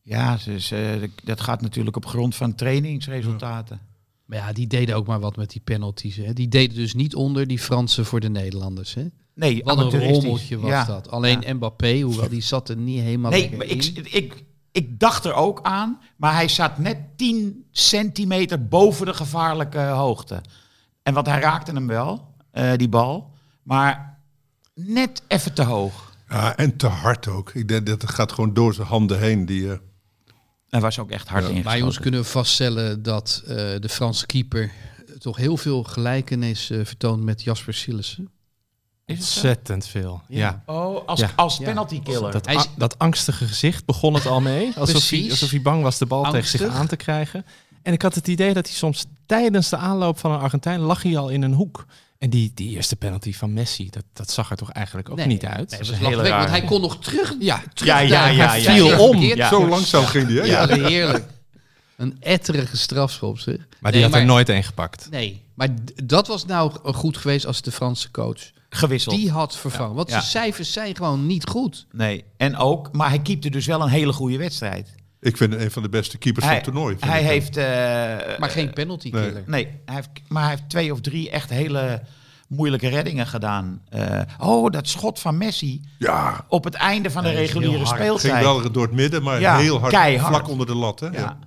[0.02, 0.80] Ja, dus, eh,
[1.24, 3.80] dat gaat natuurlijk op grond van trainingsresultaten.
[4.30, 6.16] Maar ja, die deden ook maar wat met die penalties.
[6.16, 6.34] Hè?
[6.34, 8.94] Die deden dus niet onder die Fransen voor de Nederlanders.
[8.94, 9.06] Hè?
[9.36, 10.84] Nee, Wat een rommeltje was Ja.
[10.86, 11.10] dat.
[11.12, 11.54] Alleen Ja.
[11.54, 13.78] Mbappé, hoewel die zat er niet helemaal Nee, maar in.
[13.78, 19.14] ik, ik, ik dacht er ook aan, maar hij zat net 10 centimeter boven de
[19.14, 20.42] gevaarlijke hoogte.
[21.04, 23.32] En want hij raakte hem wel, eh, die bal,
[23.64, 24.20] maar
[24.74, 26.14] net even te hoog.
[26.30, 27.52] Ja, en te hard ook.
[27.54, 29.46] Ik denk dat het gaat gewoon door zijn handen heen.
[29.46, 29.78] Die, eh,
[30.70, 31.64] Hij was ook echt hard Ja, ingeschoten.
[31.70, 34.72] Maar jongens kunnen vaststellen dat eh, de Franse keeper
[35.20, 38.30] toch heel veel gelijkenis eh, vertoont met Jasper Sillissen.
[39.06, 39.34] Is het zo?
[39.40, 40.22] Ontzettend veel.
[40.28, 40.64] Ja.
[40.66, 41.32] Oh, als, Ja.
[41.36, 42.32] als penalty killer.
[42.32, 44.66] Dat, is- dat angstige gezicht begon het al mee.
[44.66, 45.30] Alsof hij, Precies.
[45.30, 47.46] alsof hij bang was de bal tegen zich aan te krijgen.
[47.82, 51.04] En ik had het idee dat hij soms tijdens de aanloop van een Argentijn lag
[51.04, 51.86] hij al in een hoek.
[52.20, 55.26] En die, die eerste penalty van Messi, dat, dat zag er toch eigenlijk ook Nee,
[55.28, 55.70] niet uit.
[55.70, 57.36] Nee, dat is een lachwekkend, want hij kon nog terug.
[57.40, 58.74] Ja, Ja, ja, ja, Hij ja.
[58.74, 59.00] viel ja.
[59.00, 59.18] om.
[59.22, 59.50] Ja.
[59.50, 60.46] Zo langzaam ging die, hè?
[60.46, 60.88] Ja, Ja.
[60.88, 61.26] heerlijk.
[61.98, 63.56] Een etterige strafschop, zeg.
[63.80, 65.08] maar die Nee, had er nooit één gepakt.
[65.12, 65.68] Nee, maar
[66.04, 69.16] dat was nou goed geweest als de Franse coach Gewisseld.
[69.16, 69.96] die had vervangen.
[69.96, 70.14] Want Ja.
[70.14, 71.86] zijn cijfers zijn gewoon niet goed.
[71.92, 74.96] Nee, en ook, maar hij keepte dus wel een hele goede wedstrijd.
[75.22, 76.96] Ik vind het een van de beste keepers van het toernooi.
[77.00, 77.28] hij hem.
[77.30, 77.58] heeft...
[77.58, 79.26] eh, Maar geen penalty nee.
[79.26, 79.44] killer.
[79.48, 82.02] Nee, hij heeft, maar hij heeft twee of drie echt hele
[82.48, 83.82] moeilijke reddingen gedaan.
[83.90, 87.88] Eh, oh, dat schot van Messi Ja, op het einde van de Nee, reguliere ging
[87.88, 88.44] speeltijd.
[88.44, 90.36] wel door het midden, maar Ja, heel hard, keihard.
[90.36, 91.00] vlak onder de lat.
[91.00, 91.08] Hè?
[91.08, 91.12] Ja.
[91.20, 91.40] Ja.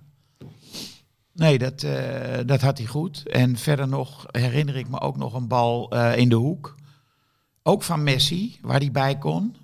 [1.35, 3.29] Nee, dat, eh, dat had hij goed.
[3.29, 6.75] En verder nog herinner ik me ook nog een bal eh, in de hoek.
[7.63, 9.57] Ook van Messi, waar hij bij kon.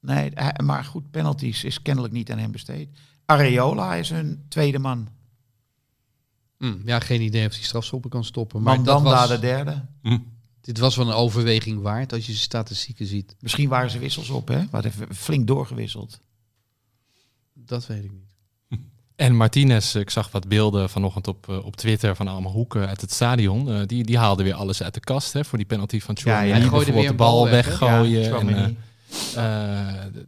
[0.00, 0.32] Nee,
[0.64, 2.88] maar goed, penalties is kennelijk niet aan hem besteed.
[3.26, 5.08] Areola is hun tweede man.
[6.58, 8.62] Hm, ja, geen idee of hij strafschoppen kan stoppen.
[8.62, 9.84] Maar dat Mandanda was, de derde.
[10.60, 13.36] dit was wel een overweging waard als je de statistieken ziet.
[13.40, 14.64] Misschien waren ze wissels op, hè?
[14.70, 16.20] Wat even flink doorgewisseld.
[17.52, 18.24] Dat weet ik niet.
[19.16, 23.00] En Martinez, ik zag wat beelden vanochtend op, eh, op Twitter van allemaal hoeken uit
[23.00, 23.70] het stadion.
[23.70, 26.48] Eh, die, die haalde weer alles uit de kast hè, voor die penalty van Chouameni.
[26.48, 28.22] Ja, ja, die gooide bijvoorbeeld weer de bal weg, weggooien.
[28.22, 28.76] Ja, en,
[29.34, 30.22] eh,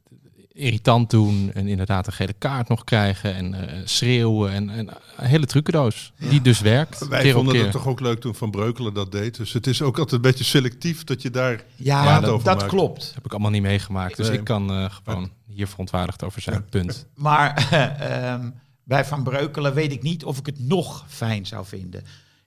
[0.56, 4.52] irritant doen en inderdaad een gele kaart nog krijgen en eh, schreeuwen.
[4.52, 7.08] En, en een hele trucendoos die dus werkt.
[7.08, 7.62] Wij keer op vonden keer.
[7.62, 9.36] het toch ook leuk toen Van Breukelen dat deed.
[9.36, 11.64] Dus het is ook altijd een beetje selectief dat je daar...
[11.76, 12.70] Ja, Praat dat, over dat maken.
[12.76, 13.12] klopt.
[13.14, 14.16] heb ik allemaal niet meegemaakt.
[14.16, 14.38] Dus Nee.
[14.38, 16.64] ik kan eh, gewoon hier verontwaardigd over zijn.
[16.64, 17.06] Punt.
[17.14, 17.54] Maar
[18.00, 18.50] ehm,
[18.84, 22.02] bij Van Breukelen weet ik niet of ik het nog fijn zou vinden.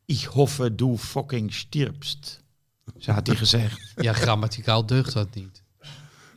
[0.06, 2.43] Ich hoffe du fucking stirbst.
[2.98, 3.93] Zo had hij gezegd.
[3.95, 5.63] Ja, grammaticaal deugt dat niet.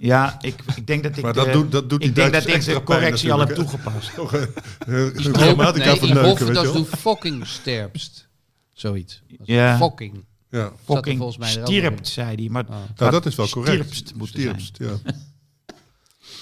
[0.07, 2.33] Ja, ik, ik denk dat ik Maar dat de, doet- dat doet die ik denk
[2.33, 4.15] dat ik de correctie al heb toegepast.
[4.15, 4.49] Toch een
[4.87, 8.29] een grammatica nee, van ik neuken, hoffe weet je dat du fucking sterpst.
[8.73, 9.23] Zoiets.
[9.29, 9.77] Dat is Ja.
[9.77, 10.25] Fucking.
[10.51, 10.73] Ja.
[10.85, 12.49] Fucking volgens mij er stirpt, zei hij.
[12.49, 12.77] Maar Oh.
[12.97, 13.97] Nou, dat is wel correct.
[14.07, 14.27] Zijn.
[14.27, 14.93] Stirpst, ja.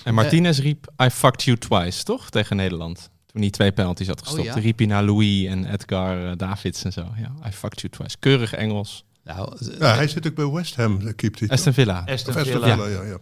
[0.05, 2.31] En Martinez riep, I fucked you twice, toch?
[2.31, 3.11] Tegen Nederland.
[3.27, 4.45] Toen hij twee penalties had gestopt.
[4.45, 4.53] ja?
[4.53, 7.07] Toen riep hij naar Louis en Edgar eh, Davids en zo.
[7.17, 8.17] Ja, I fucked you twice.
[8.19, 9.05] Keurig Engels.
[9.25, 11.49] Nou, eh, ja, hij zit ook bij West Ham, eh, keept hij.
[11.49, 12.05] Aston Villa.
[12.07, 12.75] Aston Of Aston Villa.
[12.77, 13.19] Villa, ja, ja.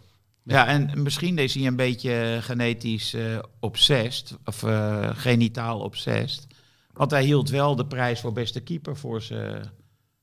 [0.48, 6.46] Ja, en misschien is hij een beetje genetisch eh obsessed, of eh, genitaal obsessed.
[6.92, 9.70] Want hij hield wel de prijs voor beste keeper voor zijn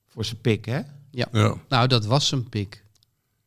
[0.08, 0.80] voor zijn pik, hè?
[1.12, 1.28] ja.
[1.70, 2.84] nou, dat was een pik.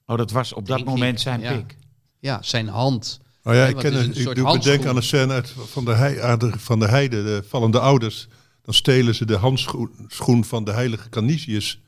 [0.06, 1.56] Oh, dat was op dat Denk ik, moment zijn ja.
[1.56, 1.76] pik.
[2.18, 3.20] Ja, zijn hand.
[3.42, 4.88] Oh ja, Nee, ik, ken is een, een ik doe bedenken handschoen.
[4.88, 8.28] aan een scène uit van de, hei, aan de- van de heide, de vallende ouders.
[8.62, 11.80] Dan stelen ze de handschoen schoen van de heilige Canisius.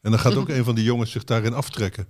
[0.00, 2.06] En dan gaat ook een van die jongens zich daarin aftrekken.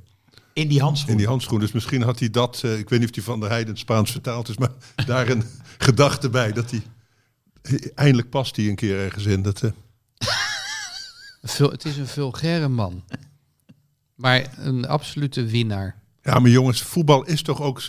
[0.55, 1.11] In die handschoen.
[1.11, 1.61] In die handschoen.
[1.61, 3.71] Dus misschien had hij dat, eh, ik weet niet of hij van de heide in
[3.71, 4.71] het Spaans vertaald is, maar
[5.07, 5.45] daar een
[5.79, 6.53] gedachte bij.
[6.53, 6.83] Dat hij,
[7.95, 9.43] eindelijk past hij een keer ergens in.
[9.43, 9.71] Dat, eh,
[11.71, 13.03] het is een vulgaire man.
[14.14, 16.03] Maar een absolute winnaar.
[16.23, 17.83] ja, maar jongens, voetbal is toch ook,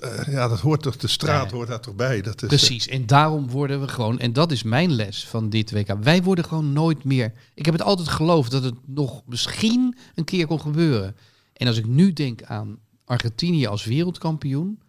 [0.00, 2.22] eh, ja, dat hoort toch, de straat hoort daar toch bij.
[2.22, 2.88] Dat is, Precies.
[2.88, 5.96] En daarom worden we gewoon, en dat is mijn les van dit WK.
[6.02, 7.32] Wij worden gewoon nooit meer.
[7.54, 11.16] Ik heb het altijd geloofd dat het nog misschien een keer kon gebeuren.
[11.56, 14.82] En als ik nu denk aan Argentinië als wereldkampioen,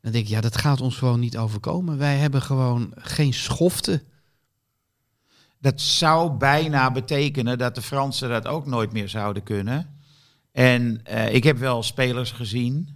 [0.00, 1.98] dan denk ik, ja, dat gaat ons gewoon niet overkomen.
[1.98, 4.02] Wij hebben gewoon geen schoften.
[5.58, 9.98] Dat zou bijna betekenen dat de Fransen dat ook nooit meer zouden kunnen.
[10.52, 12.88] En eh, ik heb wel spelers gezien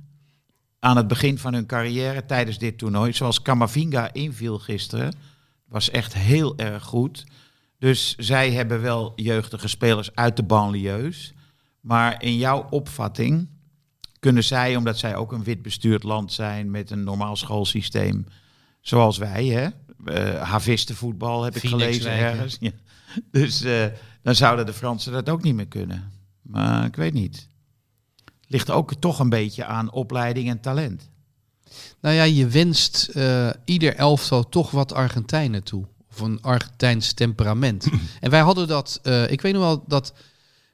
[0.78, 3.12] aan het begin van hun carrière tijdens dit toernooi.
[3.12, 5.14] Zoals Camavinga inviel gisteren.
[5.64, 7.24] Was echt heel erg goed.
[7.78, 11.34] Dus zij hebben wel jeugdige spelers uit de banlieues.
[11.80, 13.48] Maar in jouw opvatting
[14.18, 18.26] kunnen zij, omdat zij ook een wit bestuurd land zijn met een normaal schoolsysteem,
[18.80, 19.68] zoals wij, hè?
[20.04, 22.56] Uh, Havistenvoetbal heb ik gelezen ergens.
[22.60, 22.70] Ja.
[23.30, 23.86] Dus eh,
[24.22, 26.12] dan zouden de Fransen dat ook niet meer kunnen.
[26.42, 27.48] Maar ik weet niet.
[28.46, 31.10] Ligt ook toch een beetje aan opleiding en talent.
[32.00, 35.86] Nou ja, je wenst eh, ieder elftal toch wat Argentijnen toe.
[36.10, 37.88] Of een Argentijns temperament.
[38.20, 40.12] en wij hadden dat, eh, ik weet nog wel dat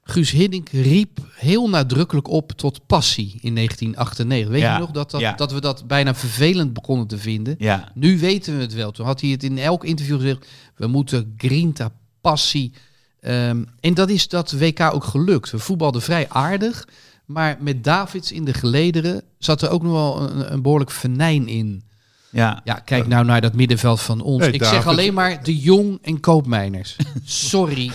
[0.09, 4.49] Guus Hiddink riep heel nadrukkelijk op tot passie in 1998.
[4.53, 5.33] Weet Ja, je nog dat, dat, ja.
[5.33, 7.55] dat we dat bijna vervelend begonnen te vinden?
[7.59, 8.91] Ja, Nu weten we het wel.
[8.91, 10.47] Toen had hij het in elk interview gezegd.
[10.77, 11.91] We moeten grinta,
[12.21, 12.73] passie.
[13.21, 15.51] Ehm, en dat is dat WK ook gelukt.
[15.51, 16.89] We voetbalden vrij aardig.
[17.25, 21.49] Maar met Davids in de gelederen zat er ook nog wel een, een behoorlijk venijn
[21.49, 21.83] in.
[22.31, 22.61] ja.
[22.65, 24.41] Ja, kijk nou naar dat middenveld van ons.
[24.43, 26.97] Nee, Ik zeg alleen maar de Jong en Koopmeiners.
[27.25, 27.91] Sorry.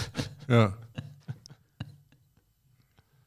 [0.48, 0.80] ja.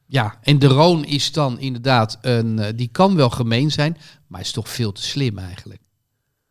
[0.07, 2.59] Ja, en de Roon is dan inderdaad een...
[2.59, 5.81] eh, die kan wel gemeen zijn, maar is toch veel te slim eigenlijk.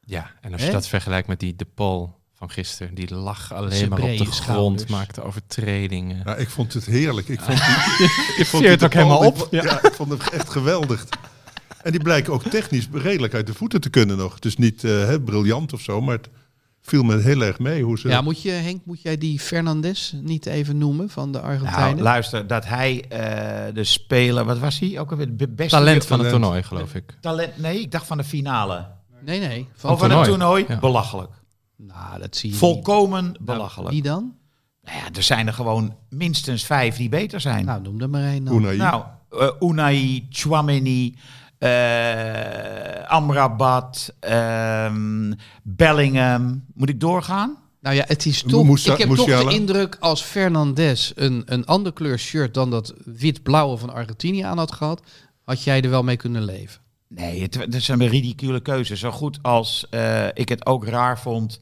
[0.01, 0.73] Ja, en als je Hè?
[0.73, 4.35] dat vergelijkt met die De Paul van gisteren, die lag alleen maar op de grond,
[4.35, 4.91] schouders.
[4.91, 6.23] maakte overtredingen.
[6.25, 7.29] Ja, ik vond het heerlijk.
[7.29, 8.07] Ik vond, die,
[8.43, 9.49] ik vond die ook helemaal ik op.
[9.51, 9.83] Ja.
[9.83, 11.07] ik vond hem echt geweldig.
[11.83, 14.35] En die blijken ook technisch redelijk uit de voeten te kunnen nog.
[14.35, 16.29] Het is niet eh, hè, briljant of zo, maar het
[16.87, 18.09] viel me heel erg mee hoe ze...
[18.09, 22.03] Ja, moet je, Henk, moet jij die Fernandes niet even noemen van de Nou, Argentijnen?
[22.03, 24.99] luister, dat hij eh, de speler, wat was hij?
[25.01, 27.17] Ook alweer de beste Talent van het toernooi, geloof ik.
[27.21, 27.57] talent.
[27.59, 28.87] Nee, ik dacht van de finale.
[29.25, 29.69] nee, nee.
[29.75, 30.29] Van, van het toernooi.
[30.29, 30.65] toernooi?
[30.69, 30.79] Ja.
[30.79, 31.31] Belachelijk.
[31.77, 33.39] nou, dat zie je Volkomen niet.
[33.41, 33.91] belachelijk.
[33.91, 34.35] Wie dan?
[34.83, 37.65] Nou ja, er zijn er gewoon minstens vijf die beter zijn.
[37.65, 38.55] Nou, noem er maar één dan.
[38.57, 38.77] Unai.
[38.77, 41.15] Nou, eh, Unai, Chouameni,
[41.59, 46.65] eh Amrabat, ehm, Bellingham.
[46.75, 47.57] Moet ik doorgaan?
[47.81, 48.65] Nou ja, het is toch.
[48.65, 52.95] Moussa- ik heb toch de indruk als Fernandes een, een ander kleur shirt dan dat
[53.05, 55.03] wit-blauwe van Argentinië aan had gehad,
[55.45, 56.81] had jij er wel mee kunnen leven.
[57.09, 58.97] Nee, het, het is een ridicule keuze.
[58.97, 61.59] Zo goed als eh, ik het ook raar vond.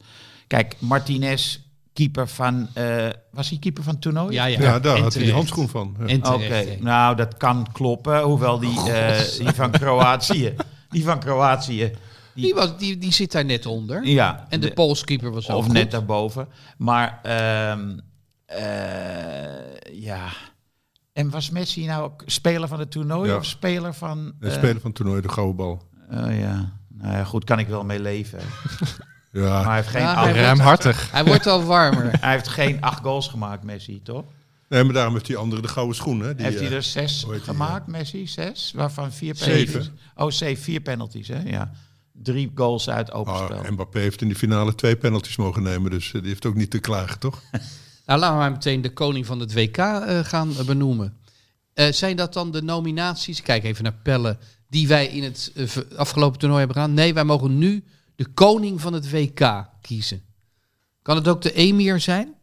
[0.47, 1.59] Kijk, Martinez,
[1.93, 2.67] keeper van...
[2.73, 4.33] eh, was hij keeper van het toernooi?
[4.33, 4.61] Ja, ja.
[4.61, 5.95] Ja, daar had hij die handschoen van.
[6.05, 6.15] Ja.
[6.33, 8.21] Oké, nou dat kan kloppen.
[8.21, 10.55] Hoewel die, eh, die van Kroatië...
[10.89, 11.91] Die van Kroatië...
[12.35, 14.05] Die, was, die, die zit daar net onder.
[14.05, 15.73] Ja, En de, de- Poolskeeper was ook Of goed.
[15.73, 16.47] net daarboven.
[16.77, 17.97] Maar ehm,
[18.45, 20.27] eh, ja.
[21.13, 23.35] En was Messi nou ook speler van het toernooi Ja.
[23.35, 24.33] of speler van...
[24.39, 25.81] De speler van het toernooi, de gouden bal.
[26.11, 26.71] oh ja.
[26.89, 28.39] Nou ja, goed, kan ik wel mee leven.
[29.33, 31.11] Maar Ja, hij heeft geen, Ja, acht, hij wordt- Ruimhartig.
[31.11, 32.11] Hij wordt al warmer.
[32.21, 34.23] hij heeft geen acht goals gemaakt, Messi, toch?
[34.69, 36.19] nee, maar daarom heeft die andere de gouden schoen.
[36.19, 36.35] Hè?
[36.35, 38.27] Die, heeft hij eh, er zes die, gemaakt, Messi?
[38.27, 38.71] Zes?
[38.75, 39.71] Waarvan vier Zeven.
[39.71, 39.91] penalties?
[40.15, 40.63] Oh, zeven.
[40.63, 41.41] Vier penalties, hè?
[41.41, 41.71] Ja.
[42.11, 43.71] Drie goals uit open ah, spel.
[43.71, 45.91] Mbappé heeft in de finale twee penalties mogen nemen.
[45.91, 47.41] Dus eh, die heeft ook niet te klagen, toch?
[48.05, 51.17] Nou, laten we maar meteen de koning van het WK eh, gaan benoemen.
[51.73, 53.41] Eh, zijn dat dan de nominaties?
[53.41, 54.37] Kijk even naar Pelle.
[54.69, 55.51] Die wij in het
[55.95, 56.95] afgelopen toernooi hebben gedaan.
[56.95, 57.83] Nee, wij mogen nu
[58.15, 60.21] de koning van het WK kiezen.
[61.01, 62.33] Kan het ook de emir zijn?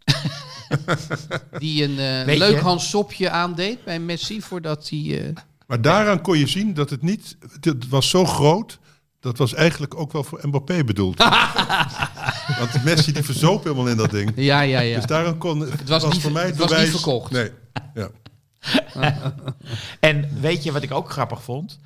[1.59, 5.27] die een eh, Weet leuk je- Hans Sopje aandeed bij Messi voordat hij...
[5.29, 5.35] eh,
[5.67, 7.37] Maar daaraan kon je zien dat het niet...
[7.61, 8.79] Het was zo groot,
[9.21, 11.19] dat was eigenlijk ook wel voor Mbappé bedoeld.
[12.59, 14.33] Want Messi die verzoop helemaal in dat ding.
[14.37, 14.97] ja, ja, ja.
[14.97, 15.61] Dus daarom kon...
[15.61, 17.31] Het was niet- voor mij het was niet verkocht.
[17.31, 17.51] Nee,
[17.95, 18.09] ja.
[20.01, 21.79] En weet je wat ik ook grappig vond?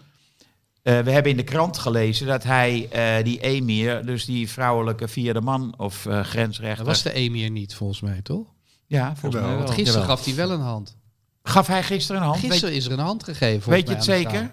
[0.84, 5.08] Eh, we hebben in de krant gelezen dat hij, eh, die emir, dus die vrouwelijke
[5.08, 6.76] vierde man of eh, grensrechter...
[6.84, 8.46] Dat was de emir niet, volgens mij, toch?
[8.86, 9.58] Ja, volgens mij wel.
[9.58, 10.16] Want gisteren Jawel.
[10.16, 10.96] gaf hij wel een hand.
[11.42, 12.40] Gaf hij gisteren een hand?
[12.40, 13.70] Gisteren is er een hand gegeven.
[13.70, 14.50] weet, je het zeker?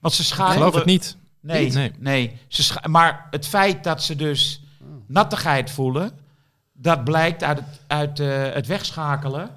[0.00, 0.54] Want ze Ik schakelde...
[0.58, 1.16] geloof het niet.
[1.40, 1.92] Nee, Nee.
[1.98, 2.38] nee.
[2.48, 4.62] Ze scha- maar het feit dat ze dus
[5.06, 6.10] nattigheid voelen,
[6.72, 9.50] dat blijkt uit het, uit, eh, het wegschakelen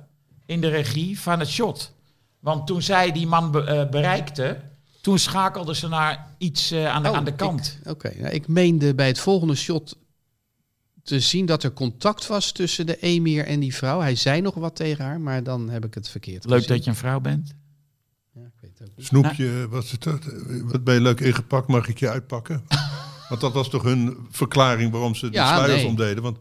[0.45, 1.93] in de regie van het shot.
[2.39, 4.57] Want toen zij die man be- bereikte,
[5.07, 7.79] toen schakelden ze naar iets eh, aan, de, Oh, aan de kant.
[7.85, 9.97] Oké, nou, ik meende bij het volgende shot
[11.03, 13.99] te zien dat er contact was tussen de emir en die vrouw.
[13.99, 16.75] Hij zei nog wat tegen haar, maar dan heb ik het verkeerd Leuk gezien.
[16.75, 17.53] dat je een vrouw bent.
[18.33, 19.05] Ja, ik weet het ook niet.
[19.05, 20.25] Snoepje, wat, is het, dat?
[20.63, 22.63] wat ben je leuk ingepakt, mag ik je uitpakken?
[23.29, 25.89] Want dat was toch hun verklaring waarom ze de Ja, sluiers nee.
[25.89, 26.23] omdeden.
[26.23, 26.37] Want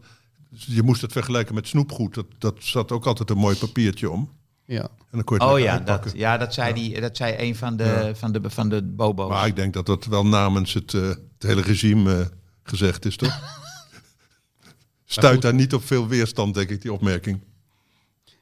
[0.49, 2.13] je moest het vergelijken met snoepgoed.
[2.13, 4.29] Dat, dat zat ook altijd een mooi papiertje om.
[4.67, 4.81] Ja.
[4.81, 7.55] En dan kon je het Oh ja, dat, ja dat, zei Die, dat zei een
[7.55, 8.15] van de, Ja.
[8.15, 9.29] van de, van de bobo's.
[9.29, 12.25] Maar ik denk dat dat wel namens het, eh, het hele regime eh,
[12.63, 13.39] gezegd is, toch?
[15.05, 17.39] Stuit daar niet op veel weerstand, denk ik, die opmerking.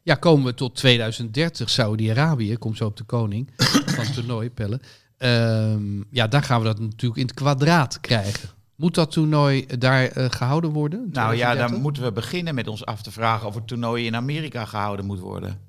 [0.02, 3.50] ja, komen we tot 2030, Saudi-Arabië, komt zo op de koning
[3.86, 4.80] van het toernooi, Pelle.
[5.18, 8.50] Ehm, ja, daar gaan we dat natuurlijk in het kwadraat krijgen.
[8.76, 11.00] Moet dat toernooi daar eh, gehouden worden?
[11.00, 11.70] Nou ja, 2030?
[11.72, 15.06] dan moeten we beginnen met ons af te vragen of het toernooi in Amerika gehouden
[15.06, 15.60] moet worden.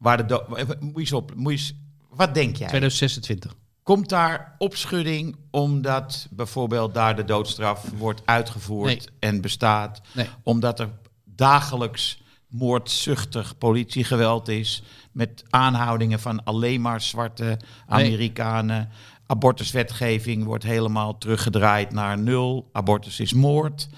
[0.00, 0.44] Waar de
[0.80, 1.74] moet je eens op, moet je eens-
[2.08, 2.68] wat denk jij?
[2.68, 3.54] 2026.
[3.82, 9.00] Komt daar opschudding omdat bijvoorbeeld daar de doodstraf wordt uitgevoerd Nee.
[9.18, 10.00] en bestaat?
[10.14, 10.26] Nee.
[10.42, 10.88] Omdat er
[11.24, 14.82] dagelijks moordzuchtig politiegeweld is
[15.12, 18.88] met aanhoudingen van alleen maar zwarte Amerikanen.
[19.26, 22.68] Abortuswetgeving wordt helemaal teruggedraaid naar nul.
[22.72, 23.88] Abortus is moord.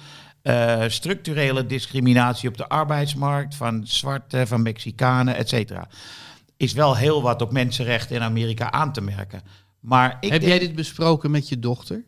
[0.43, 5.89] Eh, structurele discriminatie op de arbeidsmarkt van zwarte, van Mexicanen, et cetera.
[6.57, 9.43] Is wel heel wat op mensenrechten in Amerika aan te merken.
[9.81, 12.05] Maar ik Heb denk- jij dit besproken met je dochter?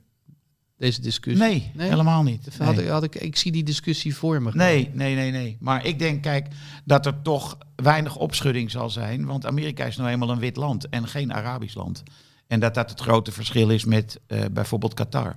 [0.78, 1.44] Deze discussie?
[1.46, 2.48] Nee, helemaal niet.
[2.58, 4.50] Had ik, had ik, ik zie die discussie voor me.
[4.54, 5.56] Nee, nee, nee, nee.
[5.60, 6.48] Maar ik denk, kijk,
[6.84, 9.26] dat er toch weinig opschudding zal zijn.
[9.26, 12.02] Want Amerika is nou eenmaal een wit land en geen Arabisch land.
[12.46, 15.32] En dat dat het grote verschil is met eh, bijvoorbeeld Qatar.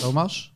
[0.00, 0.52] Thomas?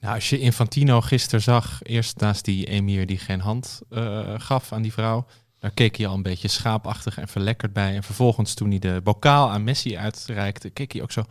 [0.00, 4.72] Nou, als je Infantino gisteren zag, eerst naast die emir die geen hand eh, gaf
[4.72, 5.26] aan die vrouw,
[5.58, 7.94] daar keek hij al een beetje schaapachtig en verlekkerd bij.
[7.94, 11.24] En vervolgens toen hij de bokaal aan Messi uitreikte, keek hij ook zo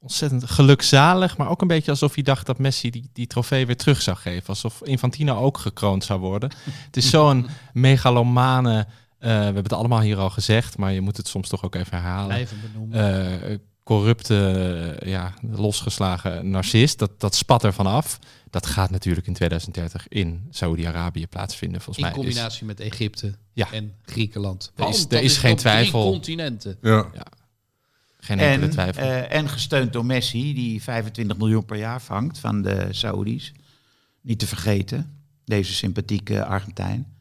[0.00, 3.76] ontzettend gelukzalig, maar ook een beetje alsof hij dacht dat Messi die, die trofee weer
[3.76, 4.48] terug zou geven.
[4.48, 6.50] Alsof Infantino ook gekroond zou worden.
[6.86, 8.78] het is zo'n megalomane,
[9.18, 11.74] eh, we hebben het allemaal hier al gezegd, maar je moet het soms toch ook
[11.74, 13.42] even herhalen Blijven benoemen.
[13.42, 14.50] eh, corrupte,
[15.00, 16.98] eh, ja, losgeslagen narcist.
[16.98, 18.18] Dat, dat spat er vanaf.
[18.50, 22.20] Dat gaat natuurlijk in 2030 in Saoedi-Arabië plaatsvinden, volgens in mij.
[22.22, 23.72] Dus combinatie met Egypte Ja.
[23.72, 24.72] en Griekenland.
[24.76, 26.10] Er is- er is geen twijfel.
[26.10, 26.76] continenten.
[26.82, 27.10] Ja.
[28.20, 29.02] geen enkele En, twijfel.
[29.02, 33.52] eh, en gesteund door Messi, die 25 miljoen per jaar vangt van de Saoedi's.
[34.20, 37.15] Niet te vergeten, deze sympathieke Argentijn.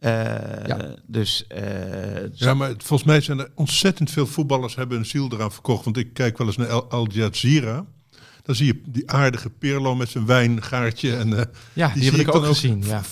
[0.00, 0.94] Eh, Ja.
[1.06, 5.52] Dus eh, Ja, maar volgens mij zijn er ontzettend veel voetballers hebben hun ziel eraan
[5.52, 5.84] verkocht.
[5.84, 7.84] Want ik kijk wel eens naar Al, Al Jazeera.
[8.42, 11.16] Dan zie je die aardige Pirlo met zijn wijngaartje.
[11.16, 12.82] En, eh, Ja, die, heb ik ook gezien.
[12.86, 13.02] Ja.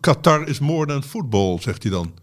[0.00, 2.14] Qatar is more than football, zegt hij dan.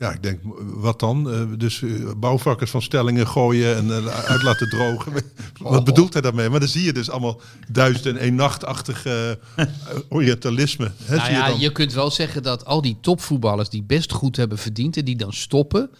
[0.00, 1.30] Ja, ik denk, wat dan?
[1.32, 5.12] Eh, dus eh, bouwvakkers van stellingen gooien en eh, uit laten drogen.
[5.58, 6.48] Wat bedoelt hij daarmee?
[6.48, 9.66] Maar dan zie je dus allemaal duizend en één nachtachtige eh,
[10.08, 10.92] orientalisme.
[11.04, 11.60] Hè, Nou zie je ja, dan.
[11.60, 15.16] je kunt wel zeggen dat al die topvoetballers die best goed hebben verdiend en die
[15.16, 15.90] dan stoppen,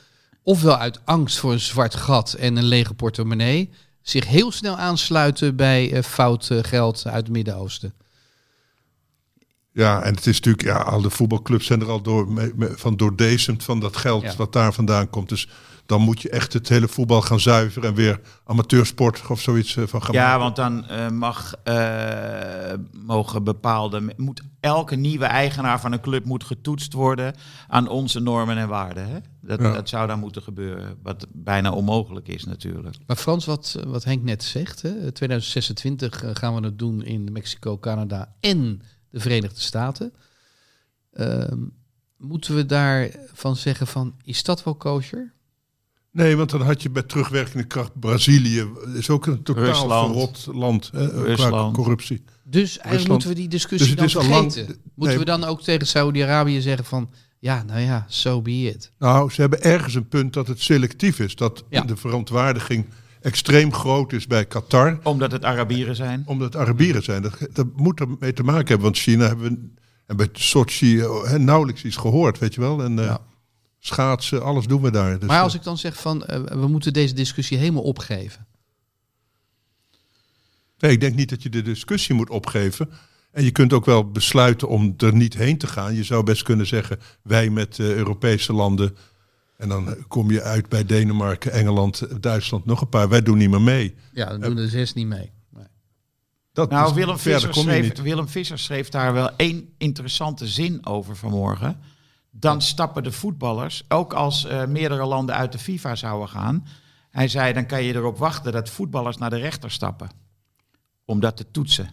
[0.43, 3.71] ofwel uit angst voor een zwart gat en een lege portemonnee,
[4.03, 7.93] zich heel snel aansluiten bij fout geld uit het Midden-Oosten.
[9.73, 12.73] Ja, en het is natuurlijk, ja, al de voetbalclubs zijn er al door, me- me-
[12.77, 14.37] van doordezemd van dat geld Ja.
[14.37, 15.29] wat daar vandaan komt.
[15.29, 15.49] Dus
[15.87, 19.85] dan moet je echt het hele voetbal gaan zuiveren en weer amateursport of zoiets eh,
[19.87, 20.41] van gaan ja, maken.
[20.41, 22.73] want dan eh, mag, eh,
[23.07, 24.13] mogen bepaalde...
[24.17, 27.35] Moet elke nieuwe eigenaar van een club moet getoetst worden
[27.69, 29.09] aan onze normen en waarden.
[29.09, 29.19] Hè?
[29.41, 29.73] Dat, Ja.
[29.73, 30.97] dat zou dan moeten gebeuren.
[31.03, 32.97] Wat bijna onmogelijk is natuurlijk.
[33.07, 37.29] Maar Frans, wat, wat Henk net zegt, hè, 2026 eh, gaan we het doen in
[37.33, 40.13] Mexico, Canada en de Verenigde Staten.
[41.13, 41.59] Ehm,
[42.17, 45.33] moeten we daarvan zeggen van, is dat wel kosher?
[46.13, 50.11] Nee, want dan had je bij terugwerkende kracht Brazilië, is ook een totaal Rusland.
[50.13, 52.25] verrot land hè, qua corruptie.
[52.45, 53.09] Dus eigenlijk Rusland.
[53.09, 54.75] moeten we die discussie Dus dan lang- vergeten.
[54.75, 54.83] nee.
[54.95, 57.11] moeten we dan ook tegen Saudi-Arabië zeggen van...
[57.39, 58.93] ja, nou ja, so be it.
[58.99, 61.35] Nou, ze hebben ergens een punt dat het selectief is.
[61.35, 61.81] Dat Ja.
[61.81, 62.87] de verontwaardiging
[63.21, 64.99] extreem groot is bij Qatar.
[65.03, 66.23] Omdat het Arabieren zijn.
[66.27, 67.23] Omdat het Arabieren zijn.
[67.23, 68.85] Dat, dat moet ermee te maken hebben.
[68.85, 69.79] Want China hebben we
[70.11, 72.83] en bij Sochi hè, nauwelijks iets gehoord, weet je wel.
[72.83, 73.15] En eh,
[73.79, 75.19] schaatsen, alles doen we daar.
[75.19, 76.25] Dus, maar als ik dan zeg van...
[76.25, 78.47] eh, we moeten deze discussie helemaal opgeven.
[80.79, 82.91] nee, ik denk niet dat je de discussie moet opgeven.
[83.33, 85.95] En je kunt ook wel besluiten om er niet heen te gaan.
[85.95, 88.97] Je zou best kunnen zeggen, wij met eh, Europese landen.
[89.61, 93.09] En dan kom je uit bij Denemarken, Engeland, Duitsland, nog een paar.
[93.09, 93.95] Wij doen niet meer mee.
[94.13, 95.33] Ja, dan doen de zes niet mee.
[95.49, 95.65] Nee.
[96.53, 98.03] Dat Nou, Willem Visser, kom je schreef.
[98.03, 101.81] Willem Visser schreef daar wel één interessante zin over vanmorgen.
[102.31, 106.67] Dan stappen de voetballers, ook als eh, meerdere landen uit de FIFA zouden gaan.
[107.11, 110.11] Hij zei, dan kan je erop wachten dat voetballers naar de rechter stappen.
[111.05, 111.91] Om dat te toetsen.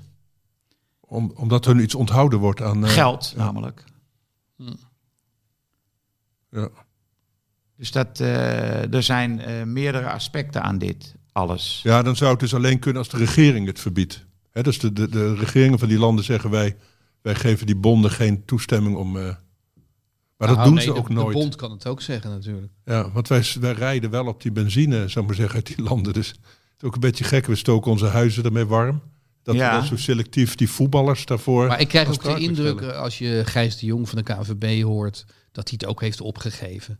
[0.99, 2.85] Om, omdat hun iets onthouden wordt aan...
[2.85, 3.43] eh, Geld ja.
[3.43, 3.83] namelijk.
[6.49, 6.69] Ja.
[7.77, 11.79] Dus dat, eh, er zijn eh, meerdere aspecten aan dit alles.
[11.83, 14.25] Ja, dan zou het dus alleen kunnen als de regering het verbiedt.
[14.51, 16.75] Hè, dus de, de, de regeringen van die landen zeggen wij,
[17.21, 19.17] wij geven die bonden geen toestemming om.
[19.17, 19.23] eh,
[20.37, 21.33] maar dat Nou, doen nee, ze de- ook De nooit.
[21.33, 22.71] bond kan het ook zeggen natuurlijk.
[22.85, 25.81] Ja, want wij, wij rijden wel op die benzine, zou ik maar zeggen, uit die
[25.81, 26.13] landen.
[26.13, 26.37] Dus het
[26.77, 27.45] is ook een beetje gek.
[27.45, 29.01] We stoken onze huizen ermee warm.
[29.43, 29.69] Dat Ja.
[29.71, 31.67] we dan zo selectief die voetballers daarvoor.
[31.67, 32.99] Maar ik krijg ook de indruk, stellen.
[32.99, 36.99] als je Gijs de Jong van de KNVB hoort, dat hij het ook heeft opgegeven.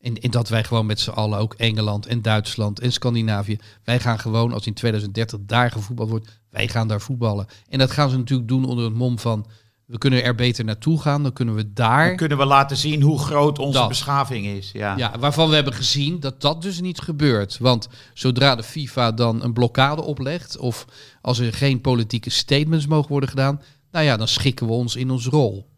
[0.00, 4.00] En, en dat wij gewoon met z'n allen, ook Engeland en Duitsland en Scandinavië, wij
[4.00, 7.46] gaan gewoon, als in 2030 daar gevoetbald wordt, wij gaan daar voetballen.
[7.68, 9.46] En dat gaan ze natuurlijk doen onder het mom van,
[9.88, 12.06] we kunnen er beter naartoe gaan, dan kunnen we daar...
[12.06, 13.88] Dan kunnen we laten zien hoe groot onze Dat.
[13.88, 14.70] beschaving is.
[14.72, 14.96] Ja.
[14.96, 17.58] Ja, waarvan we hebben gezien dat dat dus niet gebeurt.
[17.58, 20.86] Want zodra de FIFA dan een blokkade oplegt, of
[21.20, 25.10] als er geen politieke statements mogen worden gedaan, nou ja, dan schikken we ons in
[25.10, 25.68] ons rol.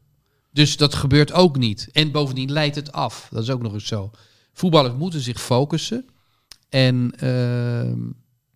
[0.51, 1.89] Dus dat gebeurt ook niet.
[1.93, 3.29] En bovendien leidt het af.
[3.31, 4.11] Dat is ook nog eens zo.
[4.53, 6.07] Voetballers moeten zich focussen.
[6.69, 7.99] En ehm,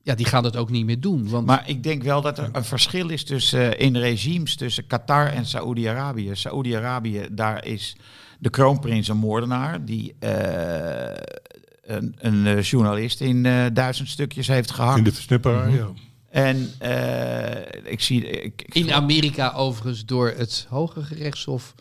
[0.02, 1.28] ja, die gaan dat ook niet meer doen.
[1.28, 4.86] Want Maar ik denk wel dat er een verschil is tussen, eh, in regimes tussen
[4.86, 6.30] Qatar en Saoedi-Arabië.
[6.32, 7.96] Saoedi-Arabië, daar is
[8.38, 11.16] de kroonprins een moordenaar die eh,
[11.86, 14.98] een, een eh, journalist in eh, duizend stukjes heeft gehakt.
[14.98, 15.88] in de versnipperaar, ja.
[16.30, 18.30] En eh, ik zie...
[18.30, 21.74] Ik, ik in Amerika overigens door het Hoge Gerechtshof,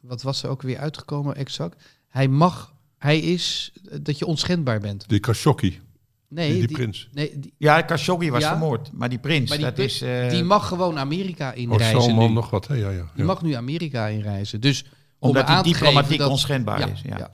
[0.00, 1.82] wat was er ook weer uitgekomen exact?
[2.08, 5.08] Hij mag, hij is eh, dat je onschendbaar bent.
[5.08, 5.80] Die Khashoggi,
[6.28, 7.08] Nee, die, die prins.
[7.12, 8.48] Nee, die, ja, Khashoggi was Ja.
[8.48, 10.02] vermoord, maar die prins, maar die, dat is...
[10.02, 12.34] eh, die mag gewoon Amerika Oh, inreizen Salman nu.
[12.34, 12.74] nog wat, hè?
[12.74, 13.10] Ja, ja.
[13.14, 14.60] Die mag nu Amerika inreizen.
[14.60, 14.82] Dus
[15.18, 17.00] om omdat hij aan te diplomatiek dat- onschendbaar Ja, is.
[17.02, 17.18] Ja.
[17.18, 17.30] ja.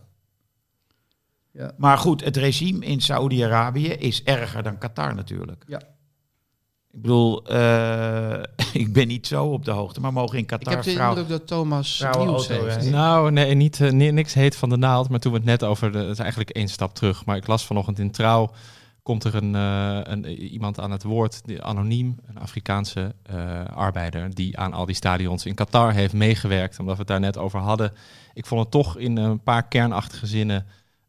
[1.52, 1.72] Ja.
[1.76, 5.64] Maar goed, het regime in Saoedi-Arabië is erger dan Qatar natuurlijk.
[5.66, 5.80] Ja.
[6.92, 8.42] Ik bedoel, eh,
[8.82, 11.28] ik ben niet zo op de hoogte, maar mogen in Ik Qatar heb de indruk
[11.28, 12.90] dat Thomas nieuws heeft.
[12.90, 15.08] Nou, nee, niet, eh, ni- niks heet van de naald.
[15.08, 17.24] Maar toen we het net over, de, het is eigenlijk één stap terug.
[17.24, 18.50] Maar ik las vanochtend in Trouw,
[19.02, 24.34] komt er een, eh, een, iemand aan het woord, die, anoniem, een Afrikaanse eh, arbeider,
[24.34, 27.60] die aan al die stadions in Qatar heeft meegewerkt, omdat we het daar net over
[27.60, 27.92] hadden.
[28.34, 30.66] Ik vond het toch in een paar kernachtige zinnen,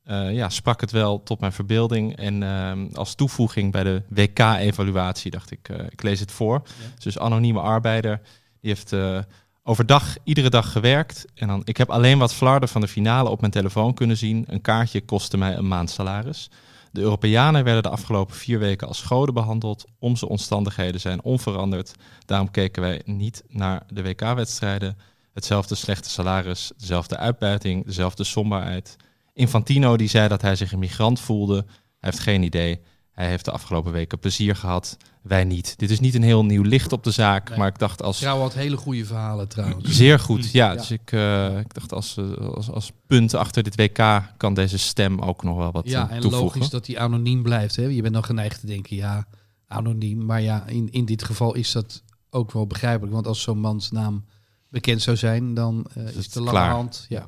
[0.09, 2.15] eh, ja, sprak het wel tot mijn verbeelding.
[2.15, 6.61] En ehm, als toevoeging bij de WK-evaluatie dacht ik, eh, ik lees het voor.
[6.99, 8.21] Dus anonieme arbeider,
[8.61, 8.93] die heeft...
[8.93, 9.19] eh,
[9.63, 11.25] overdag iedere dag gewerkt.
[11.35, 14.45] En dan, ik heb alleen wat flarden van de finale op mijn telefoon kunnen zien.
[14.47, 16.49] Een kaartje kostte mij een maand salaris.
[16.91, 19.85] De Europeanen werden de afgelopen vier weken als goden behandeld.
[19.99, 21.95] Onze omstandigheden zijn onveranderd.
[22.25, 24.97] Daarom keken wij niet naar de WK-wedstrijden.
[25.33, 28.97] Hetzelfde slechte salaris, dezelfde uitbuiting, dezelfde somberheid.
[29.39, 31.55] Infantino die zei dat hij zich een migrant voelde.
[31.65, 32.81] Hij heeft geen idee.
[33.11, 34.97] Hij heeft de afgelopen weken plezier gehad.
[35.21, 35.77] Wij niet.
[35.77, 37.49] Dit is niet een heel nieuw licht op de zaak.
[37.49, 37.57] Nee.
[37.57, 38.17] Maar ik dacht als...
[38.17, 39.89] Trouw had hele goede verhalen trouwens.
[39.89, 40.71] Zeer goed, ja.
[40.71, 40.75] Ja.
[40.77, 44.77] Dus ik, eh, ik dacht als, eh, als, als punt achter dit WK kan deze
[44.77, 46.47] stem ook nog wel wat Ja, eh, en toevoegen.
[46.47, 47.75] logisch dat hij anoniem blijft.
[47.75, 47.83] Hè?
[47.85, 49.27] Je bent dan geneigd te denken, ja,
[49.67, 50.25] anoniem.
[50.25, 53.13] Maar ja, in, in dit geval is dat ook wel begrijpelijk.
[53.13, 54.25] Want als zo'n mans naam
[54.69, 57.05] bekend zou zijn, dan is het de lange hand.
[57.09, 57.27] Ja.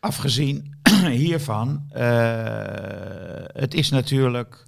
[0.00, 0.74] Afgezien
[1.06, 4.64] hiervan, eh, het is natuurlijk.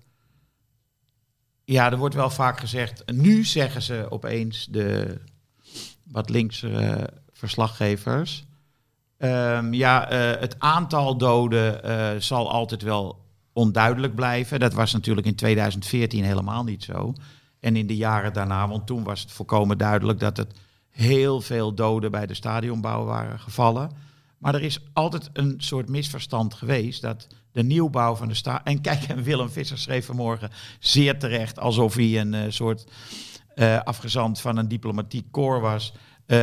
[1.64, 3.12] Ja, er wordt wel vaak gezegd.
[3.12, 5.20] Nu zeggen ze opeens de
[6.04, 8.44] wat linkse verslaggevers.
[9.18, 14.60] ehm, ja, eh, het aantal doden eh, zal altijd wel onduidelijk blijven.
[14.60, 17.14] Dat was natuurlijk in 2014 helemaal niet zo.
[17.60, 20.54] En in de jaren daarna, want toen was het volkomen duidelijk dat het
[20.90, 23.90] heel veel doden bij de stadionbouw waren gevallen.
[24.42, 28.60] Maar er is altijd een soort misverstand geweest dat de nieuwbouw van de stad.
[28.64, 32.84] En kijk, en Willem Visser schreef vanmorgen zeer terecht alsof hij een eh, soort
[33.54, 35.92] eh, afgezant van een diplomatiek koor was.
[36.26, 36.38] Eh,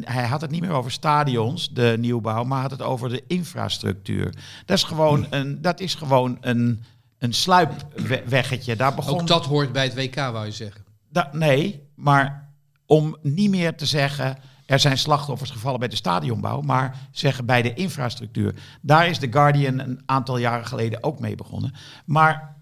[0.00, 4.34] hij had het niet meer over stadions, de nieuwbouw, maar had het over de infrastructuur.
[4.64, 6.82] Dat is gewoon een, dat is gewoon een,
[7.18, 8.76] een sluipweggetje.
[8.76, 10.84] Daar begon Ook dat hoort bij het WK, wou je zeggen.
[11.08, 12.52] Da- nee, maar
[12.86, 14.38] om niet meer te zeggen.
[14.70, 18.54] Er zijn slachtoffers gevallen bij de stadionbouw, maar zeggen bij de infrastructuur.
[18.80, 21.74] Daar is The Guardian een aantal jaren geleden ook mee begonnen.
[22.04, 22.56] Maar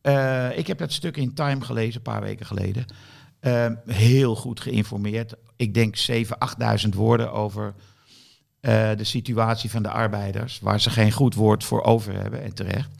[0.00, 2.84] eh, ik heb dat stuk in Time gelezen, een paar weken geleden.
[3.40, 5.34] Eh, heel goed geïnformeerd.
[5.56, 7.74] Ik denk 7.000, 8.000 woorden over
[8.60, 12.54] eh, de situatie van de arbeiders, waar ze geen goed woord voor over hebben en
[12.54, 12.90] terecht.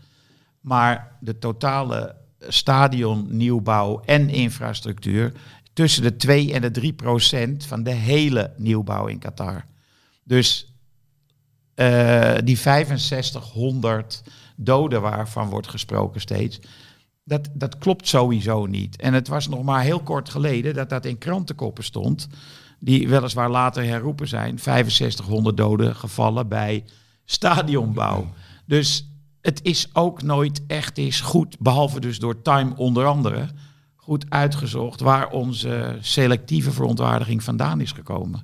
[0.61, 5.33] Maar de totale stadion, nieuwbouw en infrastructuur
[5.73, 9.65] tussen de 2 en de 3 procent van de hele nieuwbouw in Qatar.
[10.25, 10.75] Dus
[11.75, 14.23] eh, die 6500
[14.57, 16.61] doden waarvan wordt gesproken steeds,
[17.25, 18.97] dat, dat klopt sowieso niet.
[18.97, 22.29] En het was nog maar heel kort geleden dat dat in krantenkoppen stond,
[22.79, 26.85] die weliswaar later herroepen zijn, 6500 doden gevallen bij
[27.25, 28.33] stadionbouw.
[28.67, 29.09] Dus
[29.41, 33.49] het is ook nooit echt is goed, behalve dus door Time onder andere,
[34.03, 38.43] goed uitgezocht waar onze selectieve verontwaardiging vandaan is gekomen.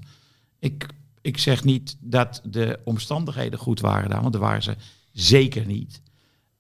[0.58, 0.86] Ik,
[1.20, 4.76] ik zeg niet dat de omstandigheden goed waren daar, want dat waren ze
[5.12, 6.00] zeker niet.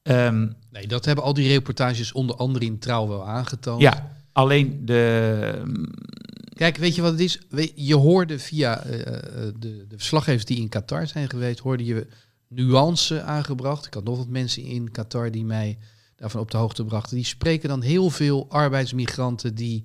[0.02, 3.80] Ehm, Nee, dat hebben al die reportages onder andere in Trouw wel aangetoond.
[3.80, 5.62] ja, alleen de.
[6.54, 7.38] Kijk, weet je wat het is?
[7.74, 12.06] Je hoorde via eh, eh, de, de verslaggevers die in Qatar zijn geweest, hoorde je
[12.48, 13.86] nuance aangebracht.
[13.86, 15.78] Ik had nog wat mensen in Qatar die mij
[16.18, 17.16] daarvan op de hoogte brachten.
[17.16, 19.84] Die spreken dan heel veel arbeidsmigranten die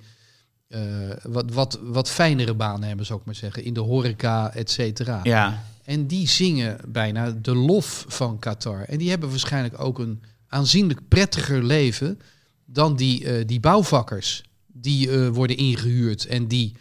[0.67, 0.81] eh,
[1.23, 5.19] wat, wat, wat fijnere banen hebben, zou ik maar zeggen, in de horeca, et cetera.
[5.23, 8.81] Ja, En die zingen bijna de lof van Qatar.
[8.81, 12.19] En die hebben waarschijnlijk ook een aanzienlijk prettiger leven
[12.65, 16.75] dan die, eh, die bouwvakkers die eh, worden ingehuurd en die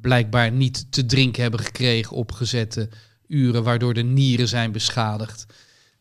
[0.00, 2.88] blijkbaar niet te drinken hebben gekregen op gezette
[3.26, 5.46] uren, waardoor de nieren zijn beschadigd.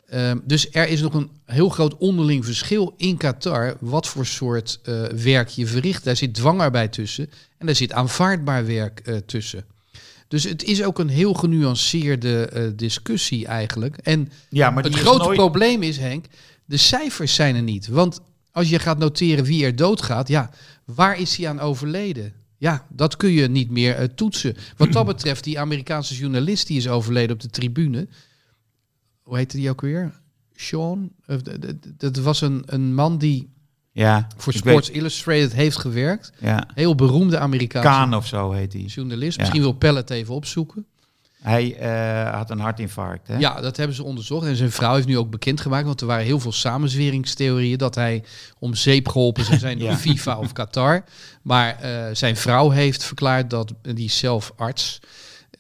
[0.10, 4.80] Ehm, dus er is nog een heel groot onderling verschil in Qatar wat voor soort
[4.84, 6.04] eh, werk je verricht.
[6.04, 9.66] Daar zit dwangarbeid tussen en daar zit aanvaardbaar werk eh, tussen.
[10.28, 13.98] Dus het is ook een heel genuanceerde eh, discussie eigenlijk.
[13.98, 16.26] En ja maar het grote nooit- probleem is, Henk,
[16.66, 17.88] de cijfers zijn er niet.
[17.88, 18.20] Want
[18.52, 20.50] als je gaat noteren wie er doodgaat, ja,
[20.86, 22.34] waar is hij aan overleden?
[22.58, 24.56] Ja, dat kun je niet meer toetsen.
[24.78, 28.08] Wat dat betreft, die Amerikaanse journalist die is overleden op de tribune.
[29.26, 30.12] Hoe heette die ook weer?
[30.56, 31.10] Sean?
[31.98, 33.50] Dat was een, een man die
[33.92, 36.32] Ja, voor Sports weet- Illustrated heeft gewerkt.
[36.40, 38.82] ja, Heel beroemde Amerikaanse Kaan of zo heet hij.
[38.82, 39.36] journalist.
[39.36, 39.42] Ja.
[39.42, 40.86] Misschien wil Pelle het even opzoeken.
[41.42, 43.28] Hij eh, had een hartinfarct.
[43.28, 43.38] Hè?
[43.38, 44.48] Ja, dat hebben ze onderzocht.
[44.48, 48.24] En zijn vrouw heeft nu ook bekendgemaakt, want er waren heel veel samenzweringstheorieën dat hij
[48.60, 49.98] om zeep geholpen zou zijn door Ja.
[49.98, 51.04] FIFA of Qatar.
[51.42, 55.00] Maar eh, zijn vrouw heeft verklaard dat, die zelf arts,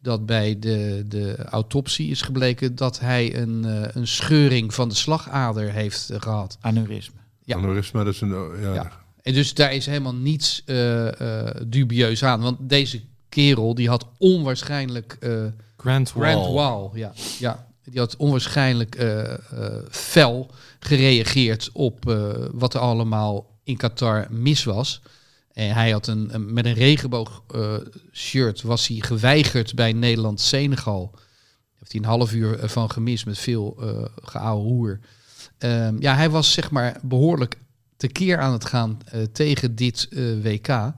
[0.05, 4.95] dat bij de, de autopsie is gebleken dat hij een, eh, een scheuring van de
[4.95, 6.57] slagader heeft eh, gehad.
[6.61, 7.19] Aneurysme.
[7.43, 7.61] Ja.
[7.91, 8.35] Dat is een...
[8.35, 8.73] oh, Ja.
[8.73, 8.91] Ja.
[9.21, 12.41] En dus daar is helemaal niets eh, eh, dubieus aan.
[12.41, 15.43] Want deze kerel die had onwaarschijnlijk eh,
[15.77, 16.31] Grand Wall.
[16.31, 17.13] Grand Wall, ja.
[17.39, 17.67] ja.
[17.83, 18.97] Die had onwaarschijnlijk
[19.89, 20.49] fel
[20.85, 25.01] gereageerd op eh, wat er allemaal in Qatar mis was.
[25.55, 27.75] En hij had een, een- met een regenboog eh,
[28.11, 31.13] shirt was hij geweigerd bij Nederland-Senegal.
[31.75, 33.77] Heeft hij een half uur eh, van gemist met veel
[34.35, 34.99] uh, hoer.
[35.57, 37.57] Ehm, ja, hij was zeg maar behoorlijk
[37.97, 40.93] tekeer aan het gaan eh, tegen dit eh, WK.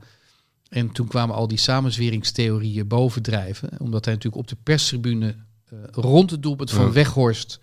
[0.69, 3.69] En toen kwamen al die samenzweringstheorieën bovendrijven.
[3.79, 5.35] Omdat hij natuurlijk op de perstribune
[5.69, 6.91] eh, rond het doelpunt van.
[6.91, 7.59] Weghorst...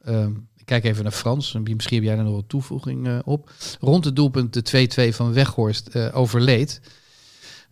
[0.00, 0.32] ehm,
[0.70, 3.50] kijk even naar Frans, misschien heb jij daar nog wat toevoeging eh, op.
[3.80, 6.80] Rond het doelpunt de 2-2 van Weghorst eh, overleed.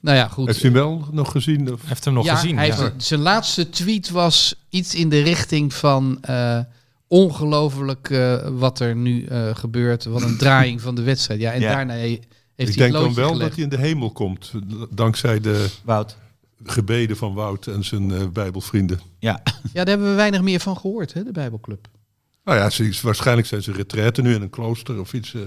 [0.00, 0.46] Nou ja, goed.
[0.46, 1.72] Heeft u hem wel nog gezien?
[1.72, 1.80] Of?
[1.80, 2.56] Hij heeft hem nog ja, gezien.
[2.56, 2.76] hij ja.
[2.76, 6.60] heeft- zijn laatste tweet was iets in de richting van eh,
[7.08, 10.04] ongelooflijk eh, wat er nu eh, gebeurt.
[10.04, 11.40] Wat een draaiing van de wedstrijd.
[11.40, 11.74] Ja, en Ja.
[11.74, 12.20] daarna he- heeft
[12.56, 13.40] Ik hij denk het dan wel gelegd.
[13.48, 14.52] dat hij in de hemel komt.
[14.90, 16.16] Dankzij de Wout.
[16.64, 19.00] gebeden van Wout en zijn eh, bijbelvrienden.
[19.18, 19.40] Ja.
[19.44, 21.88] Ja, daar hebben we weinig meer van gehoord, hè, de Bijbelclub.
[22.48, 25.40] Nou ja, ze waarschijnlijk zijn ze retraite nu in een klooster of iets eh,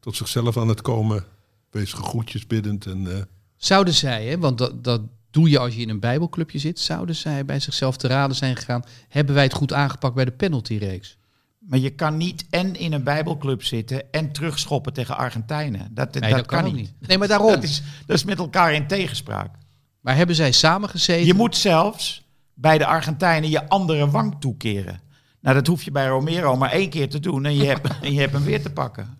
[0.00, 1.24] tot zichzelf aan het komen.
[1.70, 2.86] Bezige groetjes biddend.
[2.86, 3.22] En, eh,
[3.56, 7.14] Zouden zij, hè, want dat, dat doe je als je in een Bijbelclubje zit, zouden
[7.14, 11.16] zij bij zichzelf te raden zijn gegaan, hebben wij het goed aangepakt bij de penaltyreeks?
[11.58, 15.88] Maar je kan niet en in een bijbelclub zitten en terugschoppen tegen Argentijnen.
[15.90, 16.92] Dat, Nee, dat, kan niet.
[16.98, 17.50] Nee, maar daarom.
[17.50, 19.54] Dat is, dat is met elkaar in tegenspraak.
[20.00, 21.26] Maar hebben zij samen gezeten?
[21.26, 22.24] Je moet zelfs
[22.54, 25.04] bij de Argentijnen je andere wang toekeren.
[25.46, 28.12] Nou, dat hoef je bij Romero maar één keer te doen en je hebt, en
[28.12, 29.16] je hebt hem weer te pakken.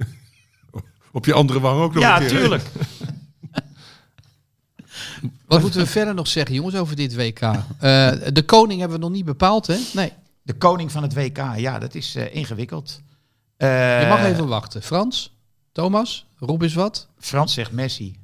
[1.13, 2.35] op je andere wang ook nog Ja, een keer.
[2.35, 2.41] hè?
[2.41, 2.65] tuurlijk.
[5.47, 7.41] Wat moeten we verder nog zeggen, jongens, over dit WK?
[7.41, 7.53] Eh,
[8.33, 9.77] de koning hebben we nog niet bepaald, hè?
[9.95, 10.13] Nee.
[10.43, 13.01] De koning van het WK, ja, dat is eh, ingewikkeld.
[13.57, 14.83] Eh, Je mag even wachten.
[14.83, 15.35] Frans?
[15.73, 16.27] Thomas?
[16.39, 17.09] Rob is wat?
[17.19, 18.17] Frans zegt Messi.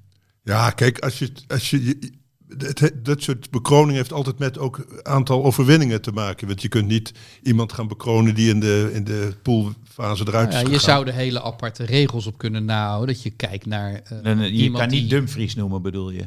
[0.44, 2.12] Ja, kijk, als je, als je-
[2.58, 6.46] het, dat soort bekroning heeft altijd met ook aantal overwinningen te maken.
[6.46, 10.54] Want je kunt niet iemand gaan bekronen die in de, in de poolfase eruit is
[10.54, 10.80] Ja, je gegaan.
[10.80, 13.14] zou er hele aparte regels op kunnen nahouden.
[13.14, 15.18] Dat je kijkt naar eh, je iemand kan niet die...
[15.18, 16.24] Dumfries noemen, bedoel je?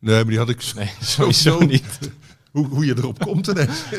[0.00, 1.98] Nee, maar die had ik zo- Nee, sowieso niet.
[2.50, 3.82] Hoe, hoe je erop komt ineens.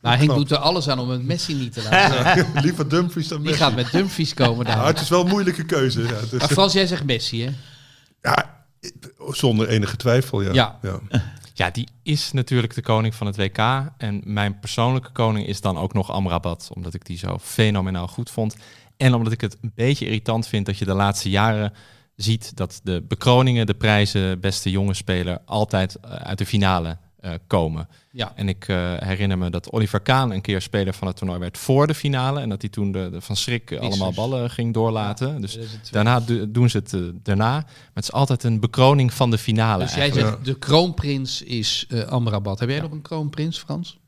[0.00, 2.46] Nou, Henk doet er alles aan om het Messi niet te laten.
[2.62, 3.62] Liever Dumfries dan Die Messi.
[3.62, 4.86] gaat met Dumfries komen Nou, daar.
[4.86, 6.02] het is wel een moeilijke keuze.
[6.02, 7.50] Ja, dus, Maar Frans, jij zegt Messi, hè?
[8.22, 8.53] ja,
[9.28, 10.52] zonder enige twijfel, ja.
[10.52, 10.78] Ja.
[10.82, 11.00] ja.
[11.56, 13.58] Ja, die is natuurlijk de koning van het WK.
[13.96, 16.70] En mijn persoonlijke koning is dan ook nog Amrabat.
[16.74, 18.56] Omdat ik die zo fenomenaal goed vond.
[18.96, 21.72] En omdat ik het een beetje irritant vind dat je de laatste jaren
[22.16, 27.32] ziet dat de bekroningen, de prijzen, beste jonge speler, altijd eh, uit de finale eh,
[27.46, 27.88] komen.
[28.16, 28.32] Ja.
[28.34, 31.58] En ik eh, herinner me dat Oliver Kaan een keer speler van het toernooi werd
[31.58, 32.40] voor de finale.
[32.40, 35.40] En dat hij toen de, de van schrik eh, allemaal ballen ging doorlaten.
[35.40, 35.92] Dus 2002.
[35.92, 37.50] daarna do- doen ze het eh, daarna.
[37.52, 39.82] Maar het is altijd een bekroning van de finale.
[39.82, 40.28] Dus jij eigenlijk.
[40.32, 42.58] zegt, de kroonprins is eh Amrabat.
[42.58, 43.98] Heb jij nog een kroonprins, Frans?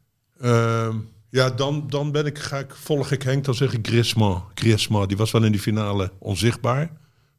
[0.41, 0.97] Ehm,
[1.31, 4.43] ja, dan, dan ben ik, ga ik, volg ik Henk, dan zeg ik Griezmann.
[4.55, 6.91] Griezmann, die was wel in die finale onzichtbaar.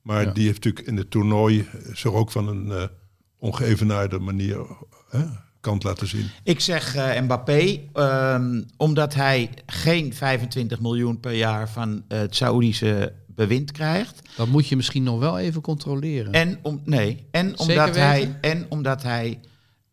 [0.01, 0.31] Maar Ja.
[0.31, 2.83] die heeft natuurlijk in het toernooi eh, zich ook van een eh
[3.39, 4.57] ongeëvenaarde manier
[5.09, 5.21] eh,
[5.67, 6.29] kant laten zien.
[6.43, 12.35] Ik zeg eh, Mbappé, ehm, omdat hij geen 25 miljoen per jaar van eh, het
[12.35, 14.21] Saoedische bewind krijgt.
[14.35, 16.31] Dat moet je misschien nog wel even controleren.
[16.33, 19.39] En, om, nee, en omdat hij, en omdat hij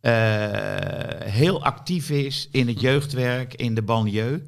[0.05, 4.41] eh, heel actief is in het jeugdwerk in de banlieue.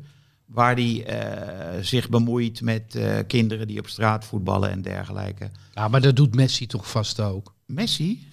[0.46, 5.50] Waar hij eh, zich bemoeit met eh, kinderen die op straat voetballen en dergelijke.
[5.74, 7.54] Ja, maar dat doet Messi toch vast ook?
[7.66, 8.28] Messi?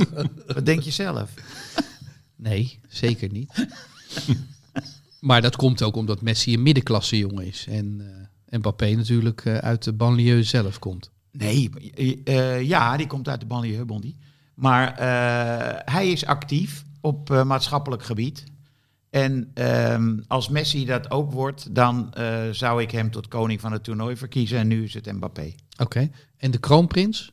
[0.54, 1.30] Wat denk je zelf?
[2.36, 3.68] Nee, zeker niet.
[5.20, 7.66] maar dat komt ook omdat Messi een middenklasse jongen is.
[7.68, 11.10] En eh Mbappé natuurlijk eh, uit de banlieue zelf komt.
[11.30, 11.70] Nee,
[12.24, 14.16] eh, ja, die komt uit de banlieue, Bondi.
[14.54, 14.96] Maar
[15.84, 18.44] hij is actief op maatschappelijk gebied.
[19.10, 22.14] En ehm, als Messi dat ook wordt, dan
[22.50, 24.58] zou ik hem tot koning van het toernooi verkiezen.
[24.58, 25.54] En nu is het Mbappé.
[25.78, 26.10] Oké.
[26.36, 27.32] En de kroonprins?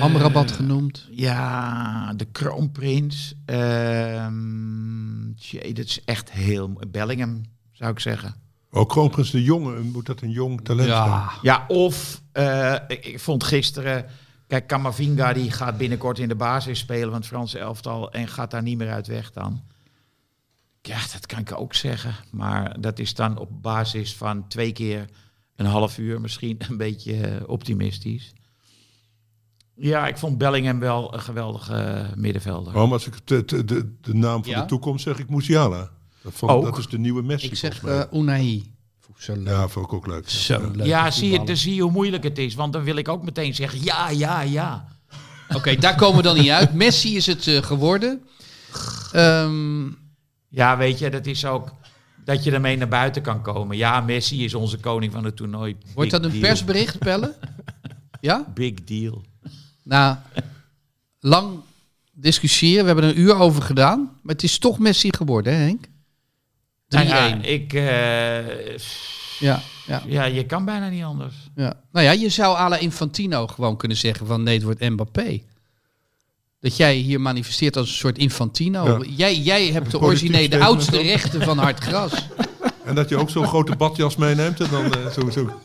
[0.00, 1.08] Amrabat genoemd.
[1.10, 3.34] Ja, de kroonprins.
[3.44, 4.94] ehm
[5.36, 6.72] tjee, dat is echt heel...
[6.88, 8.34] Bellingham, zou ik zeggen.
[8.70, 11.02] Oh, kroonprins de Jonge, moet dat een jong talent zijn?
[11.02, 14.06] Ja, Ja, of eh, ik, vond gisteren...
[14.46, 18.12] Kijk, Camavinga die gaat binnenkort in de basis spelen van het Franse elftal...
[18.12, 19.62] en gaat daar niet meer uit weg dan.
[20.82, 22.14] Ja, dat kan ik ook zeggen.
[22.30, 25.08] Maar dat is dan op basis van twee keer
[25.56, 28.32] een half uur misschien een beetje eh, optimistisch.
[29.76, 32.72] Ja, ik vond Bellingham wel een geweldige eh, middenvelder.
[32.72, 34.60] Waarom als ik de, de, de, de naam van Ja?
[34.60, 35.90] de toekomst zeg, ik Musiala.
[36.22, 36.64] Dat, vond, Ook.
[36.64, 38.06] dat is de nieuwe Messi ik zeg volgens mij.
[38.12, 38.72] eh Unai.
[39.18, 39.46] Zo leuk.
[39.46, 40.28] ja, vond ik ook leuk.
[40.30, 40.68] Zo Ja.
[40.74, 40.86] leuk.
[40.86, 42.54] ja, zie je, dan zie je hoe moeilijk het is.
[42.54, 44.88] Want dan wil ik ook meteen zeggen, ja, ja, ja.
[45.54, 46.74] Oké, daar komen we dan niet uit.
[46.74, 48.22] Messi is het eh, geworden.
[49.12, 49.86] Ehm,
[50.48, 51.72] Ja, weet je, dat is ook
[52.24, 53.76] dat je ermee naar buiten kan komen.
[53.76, 55.76] Ja, Messi is onze koning van het toernooi.
[55.94, 56.42] wordt Big dat een deal.
[56.42, 57.34] persbericht, Pelle?
[58.20, 58.46] Ja?
[58.54, 59.22] Big deal.
[59.84, 60.16] Nou,
[61.20, 61.60] lang
[62.12, 62.80] discussiëren.
[62.80, 64.18] We hebben er een uur over gedaan.
[64.22, 65.86] Maar het is toch Messi geworden, hè Henk?
[65.86, 65.88] 3-1.
[66.88, 68.78] Nou ja, ja, ik, eh,
[69.38, 69.62] ja,
[70.06, 71.34] ja, je kan bijna niet anders.
[71.54, 71.80] ja.
[71.92, 75.42] Nou ja, je zou à la Infantino gewoon kunnen zeggen van nee, het wordt Mbappé.
[76.60, 78.84] Dat jij hier manifesteert als een soort Infantino.
[78.84, 79.04] Ja.
[79.16, 82.12] Jij, jij hebt de originele, de oudste rechten van hard gras.
[82.84, 85.60] En dat je ook zo'n grote badjas meeneemt en dan eh, zo, zo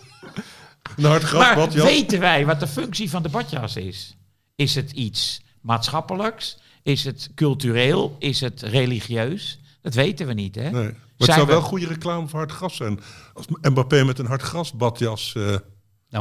[1.04, 1.84] een hard gras Maar badjas.
[1.86, 4.16] weten wij wat de functie van de badjas is?
[4.56, 6.58] Is het iets maatschappelijks?
[6.84, 8.16] Is het cultureel?
[8.20, 9.60] Is het religieus?
[9.82, 10.62] Dat weten we niet, hè?
[10.62, 10.72] Nee.
[10.72, 13.00] Maar het Zijn zou we- wel goede reclame voor hard gras zijn.
[13.34, 15.34] Als Mbappé met een hard gras badjas...
[15.36, 15.58] eh, Nou,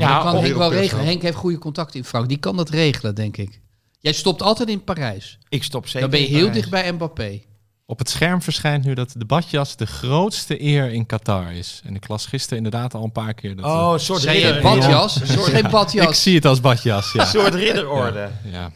[0.03, 1.05] Ja, dat kan Henk wel regelen.
[1.05, 2.29] Henk heeft goede contacten in Frankrijk.
[2.43, 3.61] Die kan dat regelen, denk ik.
[4.01, 5.39] Jij stopt altijd in Parijs.
[5.49, 6.01] Ik stop zeker.
[6.01, 7.41] Dan ben je heel dicht bij Mbappé.
[7.91, 11.81] Op het scherm verschijnt nu dat de badjas de grootste eer in Qatar is.
[11.85, 13.65] En ik las gisteren inderdaad al een paar keer dat...
[13.65, 14.63] Oh, een soort ridder.
[14.63, 15.21] badjas?
[15.21, 16.23] Is geen ik badjas.
[16.23, 17.21] zie het als badjas, ja.
[17.21, 18.31] Een soort ridderorde.
[18.45, 18.73] ja.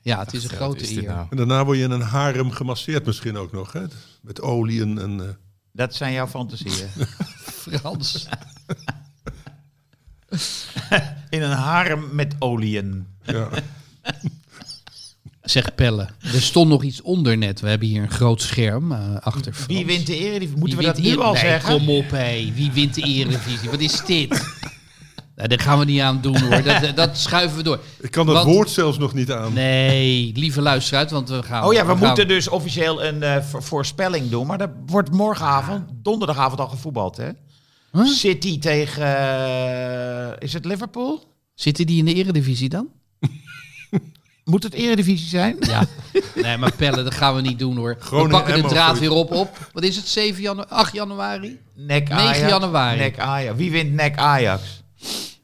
[0.00, 1.02] Ja, het is een grote eer.
[1.02, 1.26] nou?
[1.30, 3.72] en daarna word je in een harem gemasseerd misschien ook nog.
[3.72, 3.82] Hè?
[4.22, 4.98] Met olie en...
[4.98, 5.34] en eh,
[5.72, 6.88] Dat zijn jouw fantasieën.
[7.62, 8.26] Frans.
[11.28, 13.06] In een harem met olieën.
[13.22, 13.48] ja.
[15.44, 16.08] Zeg Pelle.
[16.34, 17.60] Er stond nog iets onder net.
[17.60, 19.66] We hebben hier een groot scherm eh, achter Frans.
[19.66, 20.58] Wie wint de eredivisie?
[20.58, 21.76] Moeten Wie we dat nu al nee, zeggen?
[21.78, 22.52] kom op, hé.
[22.54, 23.70] Wie wint de Eredivisie?
[23.70, 24.28] Wat is dit?
[25.36, 26.62] nou, daar gaan we niet aan doen, hoor.
[26.62, 27.80] Dat, dat schuiven we door.
[28.00, 29.52] Ik kan dat Want- woord zelfs nog niet aan.
[29.52, 31.64] Nee, lieve luisteraars, want we gaan...
[31.64, 34.46] Oh ja, we moeten dus officieel een eh, vo- voorspelling doen.
[34.46, 37.28] Maar dat wordt morgenavond, donderdagavond al gevoetbald, hè?
[37.92, 38.06] Huh?
[38.06, 39.02] City tegen...
[39.18, 41.22] eh, is het Liverpool?
[41.54, 42.88] Zitten die in de Eredivisie dan?
[44.44, 45.56] Moet het eredivisie zijn?
[45.60, 45.86] Ja.
[46.34, 47.96] Nee, maar Pelle, dat gaan we niet doen, hoor.
[47.98, 49.70] Groningen, we pakken de draad weer op, op.
[49.72, 50.70] Wat is het, 7 januari?
[50.70, 51.60] 8 januari?
[51.74, 52.38] Nek 9 Ajax.
[52.38, 52.98] januari.
[52.98, 53.56] Nek Ajax.
[53.56, 54.82] Wie wint Nek Ajax?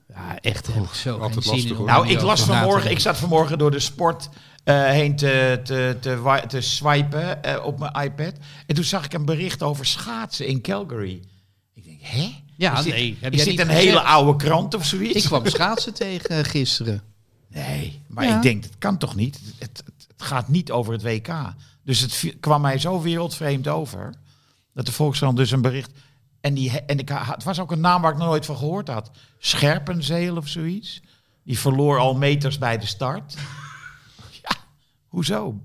[0.09, 0.69] Ja, echt.
[0.93, 1.87] Zo altijd lastig, hoor.
[1.87, 4.29] Nou, ik las vanmorgen, ik zat vanmorgen door de sport
[4.65, 5.97] eh, heen te, te,
[6.49, 8.33] te, swipen eh, op mijn iPad.
[8.67, 11.21] En toen zag ik een bericht over schaatsen in Calgary.
[11.75, 12.31] Ik denk, hè?
[12.57, 13.87] Ja, is dit, nee, heb is jij dit niet een gezegd?
[13.87, 15.15] hele oude krant of zoiets?
[15.15, 17.03] Ik kwam schaatsen tegen eh, gisteren.
[17.53, 18.37] Nee, maar Ja.
[18.37, 19.41] ik denk, dat kan toch niet?
[19.59, 21.29] Het, het, het gaat niet over het WK.
[21.85, 24.15] Dus het kwam mij zo wereldvreemd over.
[24.75, 25.91] Dat de Volkskrant dus een bericht...
[26.41, 28.89] En, die, en ik, het was ook een naam waar ik nog nooit van gehoord
[28.89, 29.11] had.
[29.39, 31.03] Scherpenzeel of zoiets.
[31.45, 33.35] Die verloor al meters bij de start.
[34.43, 34.57] Ja,
[35.09, 35.61] hoezo?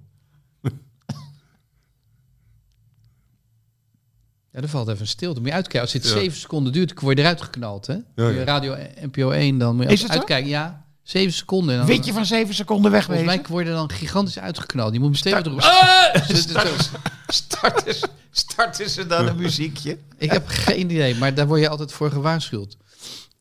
[4.52, 5.40] Ja, er valt even stilte.
[5.40, 5.82] Moet je uitkijken.
[5.82, 6.10] Als dit Ja.
[6.20, 7.88] 7 seconden duurt, dan word je eruit geknald.
[7.88, 7.98] Hè?
[8.16, 8.44] ja.
[8.44, 10.50] Radio NPO 1, dan moet je Is uitkijken.
[10.50, 11.72] Ja, 7 seconden.
[11.72, 13.38] En dan, Weet je van zeven seconden Volgens wegwezen?
[13.42, 14.94] mij word je dan gigantisch uitgeknald.
[14.94, 15.60] Je moet hem stevig erop.
[15.60, 16.84] Ah!
[17.28, 19.98] Starten, ze- starten ze dan een muziekje?
[20.18, 22.78] Ik heb geen idee, maar daar word je altijd voor gewaarschuwd.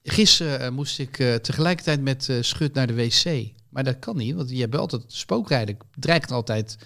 [0.02, 3.24] Gisteren eh, moest ik eh, tegelijkertijd met eh, Schut naar de wc.
[3.68, 5.76] Maar dat kan niet, want je hebt altijd spookrijden.
[5.98, 6.76] Dreigt altijd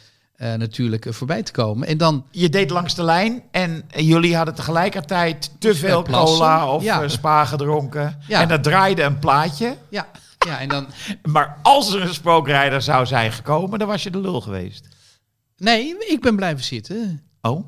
[0.57, 1.89] natuurlijk voorbij te komen.
[1.89, 6.39] En dan Je deed langs de lijn en jullie hadden tegelijkertijd te veel plassen.
[6.39, 7.09] cola of Ja.
[7.09, 8.18] spa gedronken.
[8.29, 8.41] Ja.
[8.41, 9.76] En dat draaide een plaatje.
[9.89, 10.07] Ja,
[10.47, 10.86] ja, en dan...
[11.22, 14.89] Maar als er een spookrijder zou zijn gekomen, dan was je de lul geweest.
[15.57, 17.22] Nee, ik ben blijven zitten.
[17.41, 17.66] Oh,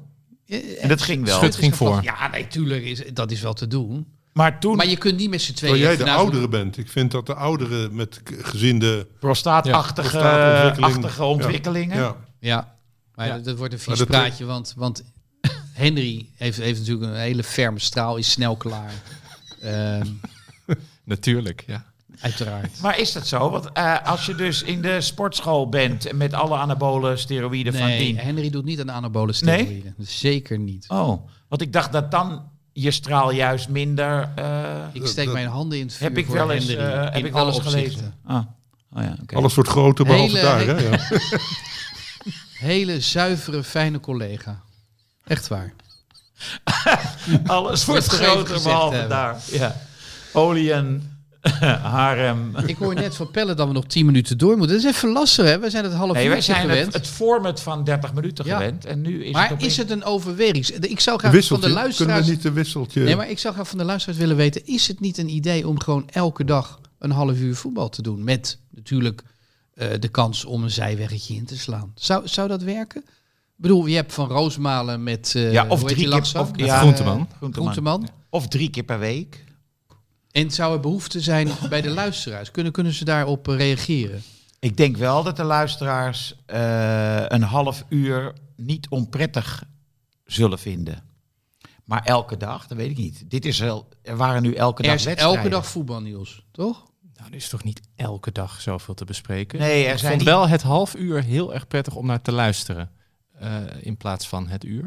[0.80, 1.38] en dat ging wel.
[1.38, 2.02] Schut ging voor.
[2.02, 4.06] Ja, nee, tuurlijk, is, dat is wel te doen.
[4.32, 5.74] Maar toen Maar je kunt niet met z'n tweeën...
[5.74, 6.76] Terwijl jij de oudere bent.
[6.78, 11.96] Ik vind dat de ouderen met k- gezien de prostaatachtige ontwikkelingen.
[11.96, 12.76] Ja, Ja,
[13.14, 13.38] maar Ja.
[13.38, 15.04] dat, wordt een vies praatje, want, want
[15.72, 18.92] Henry heeft, heeft natuurlijk een hele ferme straal, is snel klaar.
[19.60, 20.06] Ehm,
[21.04, 21.89] Natuurlijk, ja.
[22.20, 22.80] Uiteraard.
[22.80, 23.50] Maar is dat zo?
[23.50, 27.98] Want eh, als je dus in de sportschool bent met alle anabole steroïden van Nee,
[27.98, 28.18] dien.
[28.18, 29.94] Henry doet niet aan anabole steroïden.
[29.98, 30.84] Zeker niet.
[30.88, 32.42] Oh, want ik dacht dat dan
[32.72, 34.28] je straal juist minder.
[34.34, 34.44] eh,
[34.92, 37.04] Ik steek dat- mijn handen in het vuur heb ik voor wel eens, Henry, eh,
[37.04, 37.90] heb in ik wel alle eens opzichten.
[37.92, 38.14] gelezen.
[38.26, 38.42] Ah.
[38.96, 39.36] Oh ja, oké.
[39.36, 40.76] alles wordt groter behalve Hele- daar.
[40.76, 40.88] Hè?
[40.90, 40.98] Ja.
[42.66, 44.60] Hele zuivere, fijne collega.
[45.24, 45.72] Echt waar.
[47.46, 49.16] Alles wordt groter behalve hebben.
[49.16, 49.36] daar.
[49.50, 49.76] Ja.
[50.32, 51.18] Olie en
[51.82, 52.56] harem.
[52.66, 54.76] Ik hoor net van Pelle dat we nog 10 minuten door moeten.
[54.76, 55.58] Dat is even lastig, hè?
[55.58, 56.84] We zijn het half Nee, uur gewend.
[56.84, 58.56] het, het format van 30 minuten Ja.
[58.56, 58.84] gewend.
[58.84, 60.66] En nu is maar het opeens- is het een overweging?
[60.68, 61.66] Ik zou graag van wisseltje.
[61.68, 62.26] de Kunnen luisteraars...
[62.26, 63.02] we niet een wisseltje...
[63.02, 64.66] Nee, maar ik zou graag van de luisteraars willen weten...
[64.66, 68.24] is het niet een idee om gewoon elke dag een half uur voetbal te doen?
[68.24, 69.22] Met natuurlijk
[69.74, 71.92] eh, de kans om een zijweggetje in te slaan.
[71.94, 73.00] Zou, zou dat werken?
[73.02, 75.32] Ik bedoel, je hebt Van Roosmalen met...
[75.36, 77.28] eh Ja, of drie keer- of- ja, eh, Groenteman.
[77.52, 78.08] Groenteman.
[78.30, 79.44] Of drie keer per week.
[80.30, 82.50] En zou er behoefte zijn bij de luisteraars?
[82.50, 84.22] Kunnen, kunnen ze daarop reageren?
[84.58, 89.64] Ik denk wel dat de luisteraars eh, een half uur niet onprettig
[90.24, 91.02] zullen vinden.
[91.84, 93.30] Maar elke dag, dat weet ik niet.
[93.30, 95.38] Dit is wel, er waren nu elke Er dag is wedstrijden.
[95.38, 96.88] elke dag voetbalnieuws, toch?
[97.14, 99.58] Nou, er is toch niet elke dag zoveel te bespreken?
[99.58, 102.22] Nee, er ik zijn vond niet- wel het half uur heel erg prettig om naar
[102.22, 102.90] te luisteren.
[103.38, 104.84] eh, in plaats van het uur.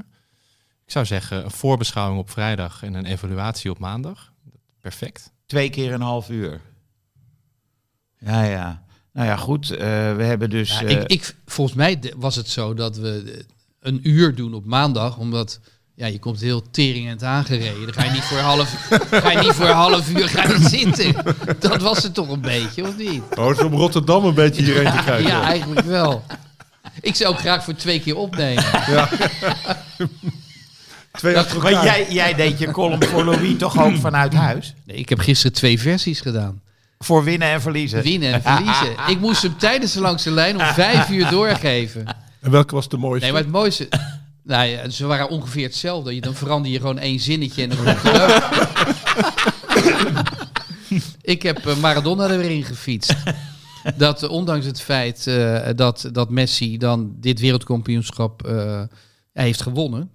[0.85, 4.31] Ik zou zeggen, een voorbeschouwing op vrijdag en een evaluatie op maandag.
[4.81, 5.31] Perfect.
[5.53, 6.61] Twee keer een half uur.
[8.19, 8.83] Ja, ja.
[9.13, 9.71] Nou ja, goed.
[9.71, 9.77] eh,
[10.15, 10.79] we hebben dus...
[10.79, 13.45] Ja, eh, ik, ik, volgens mij de- was het zo dat we
[13.79, 15.59] een uur doen op maandag, omdat
[15.95, 17.83] ja, je komt heel teringend aangereden.
[17.83, 21.15] Dan ga je niet voor een half, ga je niet voor half uur gaan zitten.
[21.59, 23.21] Dat was het toch een beetje, of niet?
[23.35, 25.27] Oh, het is om Rotterdam een beetje hierheen te kijken.
[25.31, 26.23] Ja, eigenlijk wel.
[27.01, 28.63] Ik zou ook graag voor twee keer opnemen.
[31.17, 31.85] Twee achter maar elkaar.
[31.85, 34.73] jij, jij deed je column voor Louis toch ook vanuit huis?
[34.85, 36.61] Nee, ik heb gisteren twee versies gedaan.
[36.99, 38.01] Voor winnen en verliezen.
[38.03, 38.91] Winnen en verliezen.
[39.13, 42.05] Ik moest hem tijdens de langste lijn om vijf uur doorgeven.
[42.41, 43.23] En welke was de mooiste?
[43.23, 43.87] Nee, maar het mooiste...
[44.43, 46.15] Nou ja, ze waren ongeveer hetzelfde.
[46.15, 47.97] Je- Dan verander je gewoon één zinnetje en dan het.
[51.21, 53.15] Ik heb eh, Maradona er weer in gefietst.
[53.95, 58.81] Dat eh, ondanks het feit eh, dat, dat Messi dan dit wereldkampioenschap eh,
[59.33, 60.09] heeft gewonnen.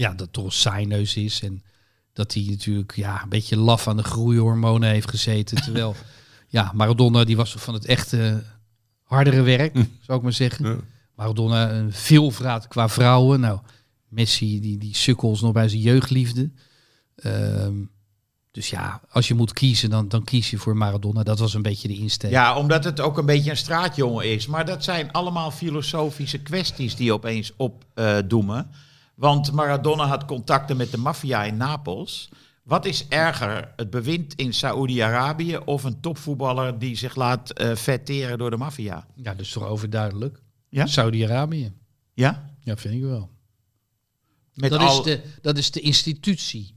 [0.00, 1.42] Ja, dat toch een saaineus is.
[1.42, 1.62] En
[2.12, 5.56] dat hij natuurlijk ja, een beetje laf aan de groeihormonen heeft gezeten.
[5.64, 5.96] Terwijl,
[6.48, 8.42] ja, Maradona die was van het echte
[9.02, 10.66] hardere werk, zou ik maar zeggen.
[10.66, 10.76] Ja.
[11.14, 13.40] Maradona een veelvraat qua vrouwen.
[13.40, 13.60] Nou,
[14.08, 16.50] Messi die, die sukkels nog bij zijn jeugdliefde.
[17.14, 17.74] Ehm,
[18.50, 21.22] dus ja, als je moet kiezen, dan, dan kies je voor Maradona.
[21.22, 22.30] Dat was een beetje de insteek.
[22.30, 24.46] Ja, omdat het ook een beetje een straatjongen is.
[24.46, 28.70] Maar dat zijn allemaal filosofische kwesties die opeens opdoemen.
[29.20, 32.28] Want Maradona had contacten met de maffia in Napels.
[32.62, 38.38] Wat is erger, het bewind in Saoedi-Arabië of een topvoetballer die zich laat eh vetteren
[38.38, 39.06] door de maffia?
[39.14, 40.42] Ja, dat is toch overduidelijk.
[40.68, 40.86] Ja?
[40.86, 41.72] Saudi-Arabië.
[42.14, 42.54] Ja?
[42.60, 43.30] Ja, vind ik wel.
[44.54, 44.98] Met Dat, al...
[44.98, 46.74] is de, dat is de institutie.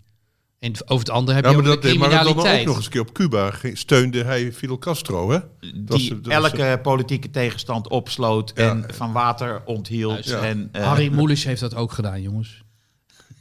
[0.63, 2.59] En over het andere heb Ja, je maar ook dat de criminaliteit.
[2.59, 3.51] ook nog eens een keer op Cuba.
[3.51, 5.37] Ging- Steunde hij Fidel Castro, hè?
[5.39, 8.69] Dat die was- dat was- elke politieke tegenstand opsloot Ja.
[8.69, 10.25] en van water onthield.
[10.25, 10.39] Ja.
[10.39, 12.61] En, eh, Harry Moelis heeft dat ook gedaan, jongens.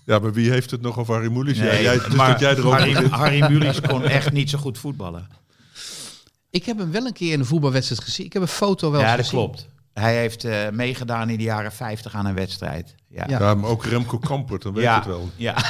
[0.04, 1.58] Ja, maar wie heeft het nog over Harry Mulisch?
[1.58, 3.10] ja, nee, jij, dus maar dat jij erover Harry, begint.
[3.12, 5.28] Harry Mulisch kon echt niet zo goed voetballen.
[6.50, 8.26] Ik heb hem wel een keer in een voetbalwedstrijd gezien.
[8.26, 9.38] Ik heb een foto wel ja, eens dat gezien.
[9.44, 9.68] klopt.
[9.92, 12.94] Hij heeft eh, meegedaan in de jaren 50 aan een wedstrijd.
[13.08, 13.38] Ja, Ja.
[13.38, 15.30] Ja, maar ook Remco Kampert, dan weet je ja, het wel.
[15.36, 15.54] ja.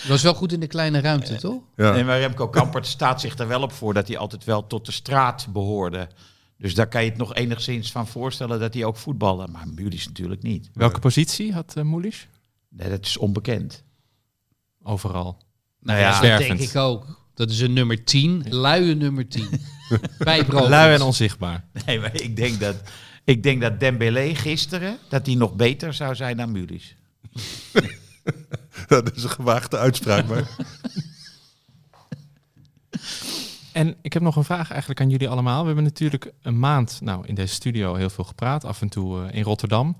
[0.00, 1.62] Dat was wel goed in de kleine ruimte, toch?
[1.76, 1.96] Ja.
[1.96, 4.86] En maar Remco Kampert staat zich er wel op voor dat hij altijd wel tot
[4.86, 6.08] de straat behoorde.
[6.58, 9.46] Dus daar kan je het nog enigszins van voorstellen dat hij ook voetbalde.
[9.46, 10.70] Maar Mulisch natuurlijk niet.
[10.74, 12.00] Welke positie had uh?
[12.68, 13.84] Nee, dat is onbekend.
[14.82, 15.42] Overal.
[15.80, 16.58] Nou ja, dat zwervend.
[16.58, 17.18] denk ik ook.
[17.34, 19.48] Dat is een nummer 10, luie nummer 10.
[20.18, 20.68] Bij Brood.
[20.68, 21.64] Lui en onzichtbaar.
[21.86, 22.76] Nee, maar ik denk dat,
[23.24, 26.94] ik denk dat Dembélé gisteren, dat hij nog beter zou zijn dan Mulisch.
[28.86, 30.48] Dat is een gewaagde uitspraak, maar...
[33.72, 35.60] En ik heb nog een vraag eigenlijk aan jullie allemaal.
[35.60, 39.24] We hebben natuurlijk een maand nou, in deze studio heel veel gepraat, af en toe
[39.24, 39.96] eh, in Rotterdam.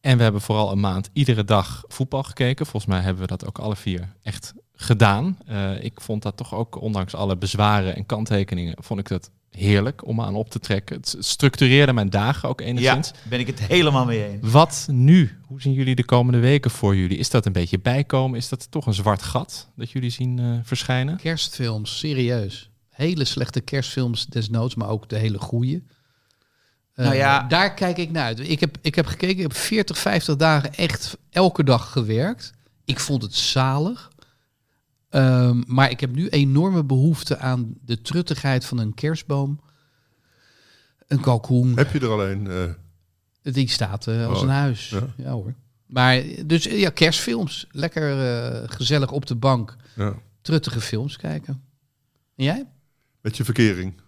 [0.00, 2.66] En we hebben vooral een maand iedere dag voetbal gekeken.
[2.66, 5.38] Volgens mij hebben we dat ook alle vier echt gedaan.
[5.46, 10.06] Eh, ik vond dat toch ook, ondanks alle bezwaren en kanttekeningen, vond ik dat heerlijk
[10.06, 10.96] om aan op te trekken.
[10.96, 13.12] Het structureerde mijn dagen ook Ja, enigszins.
[13.28, 14.50] ben ik het helemaal mee eens.
[14.52, 15.38] Wat nu?
[15.46, 17.18] Hoe zien jullie de komende weken voor jullie?
[17.18, 18.38] Is dat een beetje bijkomen?
[18.38, 21.16] Is dat toch een zwart gat dat jullie zien eh, verschijnen?
[21.16, 22.70] Kerstfilms, serieus.
[22.90, 25.82] Hele slechte kerstfilms desnoods, maar ook de hele goede.
[26.94, 27.42] Nou ja.
[27.42, 28.48] Daar kijk ik naar uit.
[28.48, 32.52] Ik heb, ik heb gekeken, ik heb 40, 50 dagen echt elke dag gewerkt.
[32.84, 34.10] Ik vond het zalig.
[35.12, 39.60] Ehm, maar ik heb nu enorme behoefte aan de truttigheid van een kerstboom.
[41.06, 41.76] Een kalkoen.
[41.76, 42.46] Heb je er alleen...
[42.46, 44.88] eh, Die staat eh, als Oh, een huis.
[44.88, 45.06] ja.
[45.16, 45.30] Ja.
[45.30, 45.54] hoor.
[45.86, 47.66] Maar dus ja, kerstfilms.
[47.70, 49.76] Lekker eh, gezellig op de bank.
[49.96, 51.62] ja, Truttige films kijken.
[52.36, 52.68] En jij?
[53.20, 54.00] met je verkering.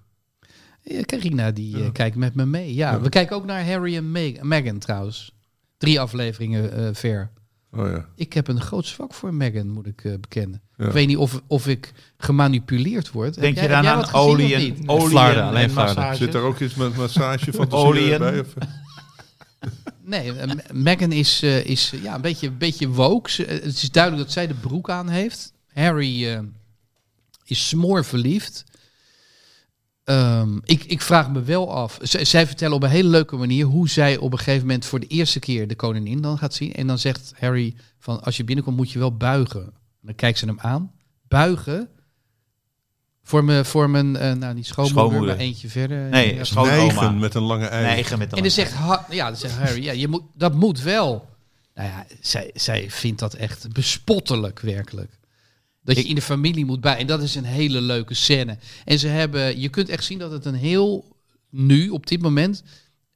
[0.82, 1.90] Ja, Carina die Ja.
[1.90, 2.74] kijkt met me mee.
[2.74, 5.32] Ja, we kijken ook naar Harry en Meg- Meghan trouwens.
[5.78, 7.30] Drie afleveringen ver.
[7.76, 8.06] Oh ja.
[8.14, 10.62] Ik heb een groot zwak voor Meghan, moet ik eh, bekennen.
[10.76, 10.86] Ja.
[10.86, 13.34] Ik weet niet of, of ik gemanipuleerd word.
[13.34, 15.74] Denk Heb je jij- dan heb jij aan olie en, olie alleen en flarden.
[15.74, 16.16] massage?
[16.16, 18.18] Zit daar ook iets met massage van Oliën.
[18.18, 18.40] bij?
[18.40, 18.46] Of?
[20.06, 23.30] Nee, eh, M- Meghan is, eh, is ja, een beetje, een beetje woke.
[23.30, 25.52] Ze- Het is duidelijk dat zij de broek aan heeft.
[25.72, 26.40] Harry eh,
[27.44, 28.64] is smoor verliefd.
[30.04, 31.98] Ehm, ik, ik vraag me wel af.
[32.02, 35.00] Z- zij vertellen op een hele leuke manier hoe zij op een gegeven moment voor
[35.00, 36.72] de eerste keer de koningin dan gaat zien.
[36.72, 39.62] En dan zegt Harry van als je binnenkomt moet je wel buigen.
[39.64, 40.92] En dan kijkt ze hem aan.
[41.28, 41.88] Buigen.
[43.22, 45.36] Voor mijn, voor mijn eh, nou niet schoonmoeder, Schoonmoeder.
[45.36, 46.08] maar eentje verder.
[46.08, 46.62] Nee, Ja.
[46.62, 47.82] Nijgen met een lange ei.
[47.84, 48.72] Neigen met de En dan zegt,
[49.10, 51.28] ja, dan zegt Harry, ja, je moet, dat moet wel.
[51.74, 55.18] Nou ja, zij, zij vindt dat echt bespottelijk, werkelijk.
[55.84, 56.96] Dat je in de familie moet bij.
[56.96, 58.58] En dat is een hele leuke scène.
[58.84, 61.16] En ze hebben, je kunt echt zien dat het een heel,
[61.50, 62.62] nu, op dit moment,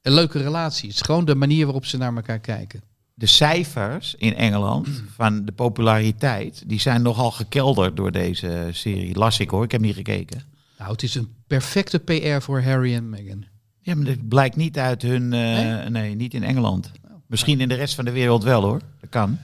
[0.01, 1.01] een leuke relatie is.
[1.01, 2.81] Gewoon de manier waarop ze naar elkaar kijken.
[3.13, 9.15] De cijfers in Engeland van de populariteit, die zijn nogal gekelderd door deze serie.
[9.17, 10.43] Las ik hoor, ik heb niet gekeken.
[10.77, 13.45] Nou, het is een perfecte PR voor Harry en Meghan.
[13.81, 15.33] Ja, maar dat blijkt niet uit hun...
[15.33, 15.89] eh, Nee?
[15.89, 16.15] nee?
[16.15, 16.91] niet in Engeland.
[17.27, 19.37] Misschien in de rest van de wereld wel hoor, dat kan.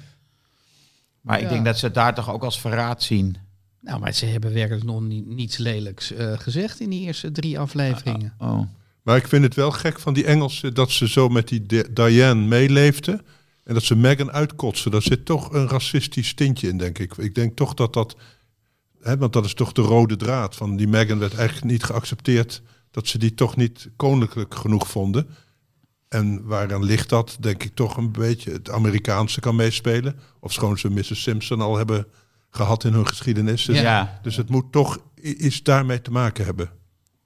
[1.26, 3.38] Maar ik denk dat ze het daar toch ook als verraad zien.
[3.82, 7.60] Nou, maar ze hebben werkelijk nog niet, niets lelijks eh, gezegd in die eerste drie
[7.60, 8.34] afleveringen.
[8.38, 8.60] Oh.
[9.02, 11.94] Maar ik vind het wel gek van die Engelsen dat ze zo met die Di-
[11.94, 13.22] Diane meeleefden.
[13.64, 14.92] En dat ze Meghan uitkotsen.
[14.92, 17.18] Daar zit toch een racistisch tintje in, denk ik.
[17.18, 18.16] Ik denk toch dat dat...
[19.02, 20.56] Hè, want dat is toch de rode draad.
[20.56, 22.62] Van die Meghan werd eigenlijk niet geaccepteerd.
[22.92, 25.28] Dat ze die toch niet koninklijk genoeg vonden.
[26.16, 27.38] En waaraan ligt dat?
[27.40, 30.20] Denk ik toch een beetje het Amerikaanse kan meespelen.
[30.40, 31.22] Of schoon ze Mrs.
[31.22, 32.08] Simpson al hebben
[32.50, 33.66] gehad in hun geschiedenis.
[33.66, 34.20] Dus, Ja.
[34.22, 36.70] dus het moet toch iets daarmee te maken hebben.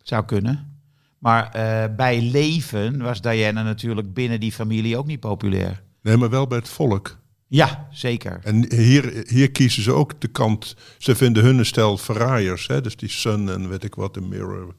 [0.01, 0.81] Zou kunnen.
[1.19, 5.83] Maar eh, bij leven was Diana natuurlijk binnen die familie ook niet populair.
[6.01, 7.17] Nee, maar wel bij het volk.
[7.47, 8.39] Ja, zeker.
[8.43, 10.75] En hier, hier kiezen ze ook de kant.
[10.97, 12.67] Ze vinden hun een stel verraaiers.
[12.67, 12.81] Hè?
[12.81, 14.75] Dus die Sun en weet ik wat, de Mirror.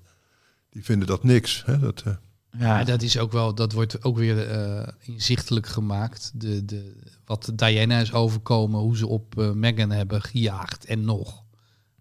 [0.70, 1.62] Die vinden dat niks.
[1.66, 1.78] Hè?
[1.78, 2.12] Dat, eh,
[2.58, 6.30] Ja, dat, is ook wel, dat wordt ook weer eh, inzichtelijk gemaakt.
[6.34, 6.92] De, de,
[7.24, 11.42] wat Diana is overkomen, hoe ze op eh, Meghan hebben gejaagd en nog.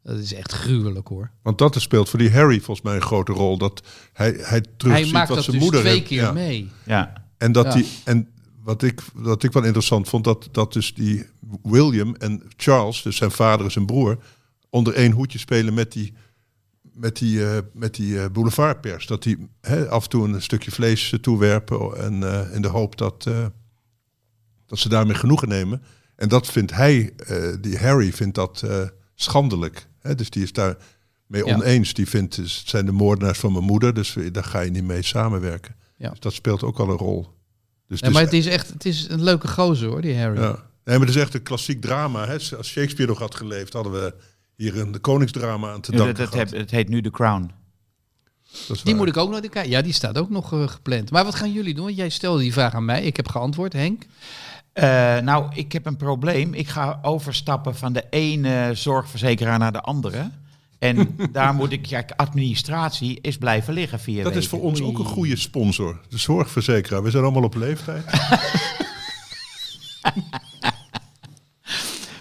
[0.04, 1.32] Dat is echt gruwelijk hoor.
[1.42, 3.58] want dat speelt voor die Harry volgens mij een grote rol.
[3.58, 3.82] Dat
[4.14, 6.08] hij, hij Hij terugziet maakt wat dat zijn dus moeder twee heeft.
[6.08, 6.32] keer Ja.
[6.32, 6.70] mee.
[6.86, 7.14] ja.
[7.38, 7.72] En, dat Ja.
[7.74, 8.28] die, en
[8.64, 11.26] wat, ik, wat ik wel interessant vond, dat, dat dus die
[11.64, 14.18] William en Charles, dus zijn vader en zijn broer,
[14.70, 16.14] onder één hoedje spelen met die,
[17.00, 19.08] met die, eh, met die eh, boulevardpers.
[19.08, 22.14] Dat die hè, af en toe een stukje vlees eh, toewerpen en
[22.54, 23.24] in de hoop dat,
[24.66, 25.84] dat ze daarmee genoegen nemen.
[26.16, 27.14] En dat vindt hij,
[27.62, 28.64] die Harry vindt dat
[29.16, 29.88] schandelijk.
[30.00, 30.16] Hè?
[30.16, 30.78] Dus die is daar
[31.28, 31.56] mee Ja.
[31.56, 31.94] oneens.
[31.94, 34.84] Die vindt, dus, het zijn de moordenaars van mijn moeder, dus daar ga je niet
[34.84, 35.76] mee samenwerken.
[35.98, 36.10] Ja.
[36.10, 37.22] Dus dat speelt ook al een rol.
[37.88, 40.18] Dus Nee, het maar is- het is echt het is een leuke gozer hoor, die
[40.18, 40.40] Harry.
[40.42, 40.68] ja.
[40.84, 42.26] Nee, maar het is echt een klassiek drama.
[42.28, 42.34] Hè?
[42.34, 44.14] Als Shakespeare nog had geleefd, hadden we
[44.60, 46.50] hier een koningsdrama aan te Ja, danken dat, dat gehad.
[46.50, 47.52] heb- het heet nu The Crown.
[48.84, 49.70] Die moet ik ook nog kijken.
[49.70, 51.12] Ja, die staat ook nog eh, gepland.
[51.12, 51.94] Maar wat gaan jullie doen?
[51.94, 53.04] Jij stelde die vraag aan mij.
[53.04, 54.06] Ik heb geantwoord, Henk.
[54.74, 56.54] Eh, nou, ik heb een probleem.
[56.54, 60.30] Ik ga overstappen van de ene zorgverzekeraar naar de andere.
[60.80, 64.40] En daar moet ik, ja, administratie is blijven liggen vier Dat weken.
[64.42, 66.00] is voor ons ook een goede sponsor.
[66.10, 67.04] De zorgverzekeraar.
[67.04, 68.04] We zijn allemaal op leeftijd.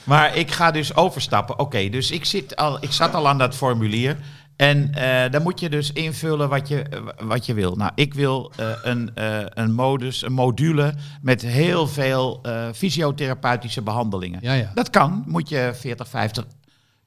[0.09, 1.59] Maar ik ga dus overstappen.
[1.59, 4.16] Oké, dus ik, zit al, ik zat al aan dat formulier.
[4.56, 6.84] En eh, dan moet je dus invullen wat je,
[7.22, 7.76] wat je wil.
[7.76, 12.42] Nou, ik wil eh, een, eh, een modus, een module met heel veel
[12.74, 14.38] fysiotherapeutische behandelingen.
[14.42, 14.70] Ja, ja.
[14.74, 16.44] Dat kan, moet je 40, 50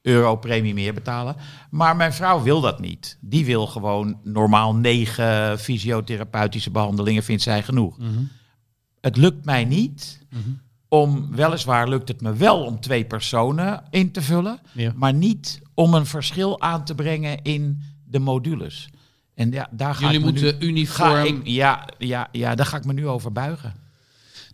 [0.02, 1.36] euro premie meer betalen.
[1.70, 3.18] Maar mijn vrouw wil dat niet.
[3.20, 7.96] Die wil gewoon normaal negen fysiotherapeutische behandelingen, vindt zij genoeg.
[9.00, 10.20] Het lukt mij niet
[10.92, 14.92] om, weliswaar lukt het me wel om twee personen in te vullen, Ja.
[14.94, 18.88] maar niet om een verschil aan te brengen in de modules.
[19.34, 21.10] En ja, daar ga Jullie ik moeten nu, uniform...
[21.14, 23.74] ga ik, ja, ja, ja, daar ga ik me nu over buigen.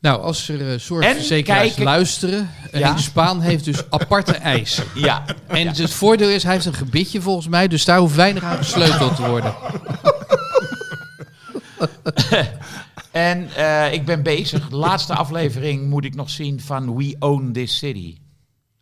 [0.01, 2.51] Nou, als er eh, zorgverzekeraars kijken- luisteren...
[2.71, 2.97] eh, Ja.
[2.97, 4.85] Spaan heeft dus aparte eisen.
[4.95, 7.69] Ja, En het voordeel is, hij heeft een gebitje volgens mij.
[7.69, 9.55] Dus daar hoeft weinig aan gesleuteld te worden.
[13.19, 14.69] En eh, ik ben bezig.
[14.69, 18.19] De laatste aflevering moet ik nog zien van We Own This City.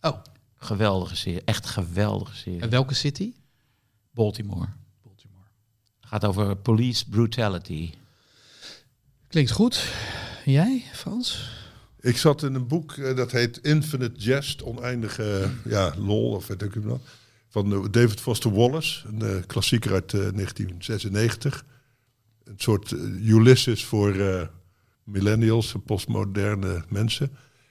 [0.01, 0.23] Oh,
[0.57, 1.43] Geweldige serie.
[1.45, 2.61] Echt geweldige serie.
[2.61, 3.33] en welke city?
[4.11, 4.69] Baltimore.
[6.01, 7.93] Gaat over police brutality.
[9.29, 9.93] Klinkt goed.
[10.45, 11.51] Jij, Frans?
[12.01, 16.63] Ik zat in een boek eh, dat heet Infinite Jest, oneindige ja, lol of weet
[16.63, 17.01] ik het wat.
[17.49, 21.65] Van eh, David Foster Wallace, een klassieker uit eh, 1996.
[22.47, 24.47] Een soort eh, Ulysses voor eh,
[25.05, 27.31] millennials, postmoderne mensen.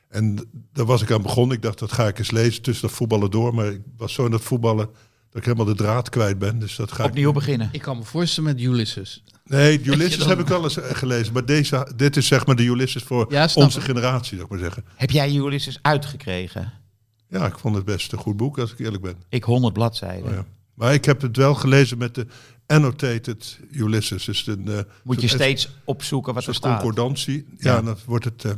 [0.10, 1.56] En daar was ik aan begonnen.
[1.56, 3.54] Ik dacht, dat ga ik eens lezen tussen dat voetballen door.
[3.54, 4.86] Maar ik was zo in dat voetballen
[5.30, 6.60] dat ik helemaal de draad kwijt ben.
[6.60, 7.70] Dus dat ga ik Opnieuw beginnen.
[7.72, 9.24] Ik kan me voorstellen met Ulysses.
[9.46, 11.34] Nee, Ulysses dan- heb ik wel eens eh, gelezen.
[11.34, 13.86] Maar deze, dit is zeg maar de Ulysses voor Ja, onze ik.
[13.86, 14.86] generatie, zou ik maar zeggen.
[14.96, 16.74] Heb jij Ulysses uitgekregen?
[17.30, 19.16] Ja, ik vond het best een goed boek, als ik eerlijk ben.
[19.30, 20.26] Ik 100 bladzijden.
[20.30, 20.46] Oh, ja.
[20.74, 22.28] Maar ik heb het wel gelezen met de
[22.68, 24.24] annotated Ulysses.
[24.26, 26.80] Dus een, Moet je steeds opzoeken wat er staat.
[26.82, 27.46] concordantie.
[27.58, 27.82] Ja, Ja.
[27.82, 28.46] dan wordt het...
[28.46, 28.52] eh,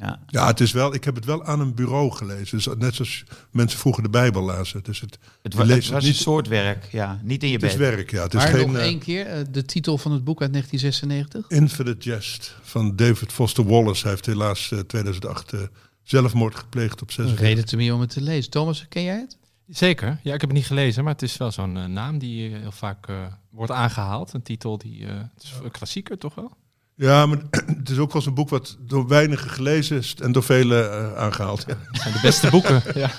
[0.00, 0.20] Ja.
[0.26, 2.56] ja, het is wel, ik heb het wel aan een bureau gelezen.
[2.56, 4.82] Dus net zoals mensen vroeger de Bijbel lazen.
[4.82, 7.20] Dus het, Het, wa- was niet- een soort werk, ja.
[7.22, 7.78] Niet in je het is bed.
[7.94, 8.22] werk, ja.
[8.22, 10.52] Het is maar geen nog eh, één keer, eh, de titel van het boek uit
[10.52, 11.58] 1996.
[11.58, 14.02] Infinite Jest van David Foster Wallace.
[14.02, 15.60] Hij heeft helaas eh 2008 eh,
[16.02, 17.46] zelfmoord gepleegd op Een 46.
[17.48, 18.50] reden te meer om het te lezen.
[18.50, 19.36] Thomas, ken jij het?
[19.76, 20.18] Zeker.
[20.22, 22.60] Ja, ik heb het niet gelezen, maar het is wel zo'n eh, naam die eh,
[22.60, 23.16] heel vaak eh,
[23.50, 24.32] wordt aangehaald.
[24.32, 25.06] Een titel die...
[25.06, 26.56] eh, het is een klassieker, toch wel?
[26.94, 27.38] Ja, maar
[27.78, 30.90] het is ook wel eens een boek wat door weinigen gelezen is en door velen
[30.92, 31.64] eh, aangehaald.
[31.66, 31.74] Ja.
[32.12, 32.82] De beste boeken.
[33.00, 33.10] ja.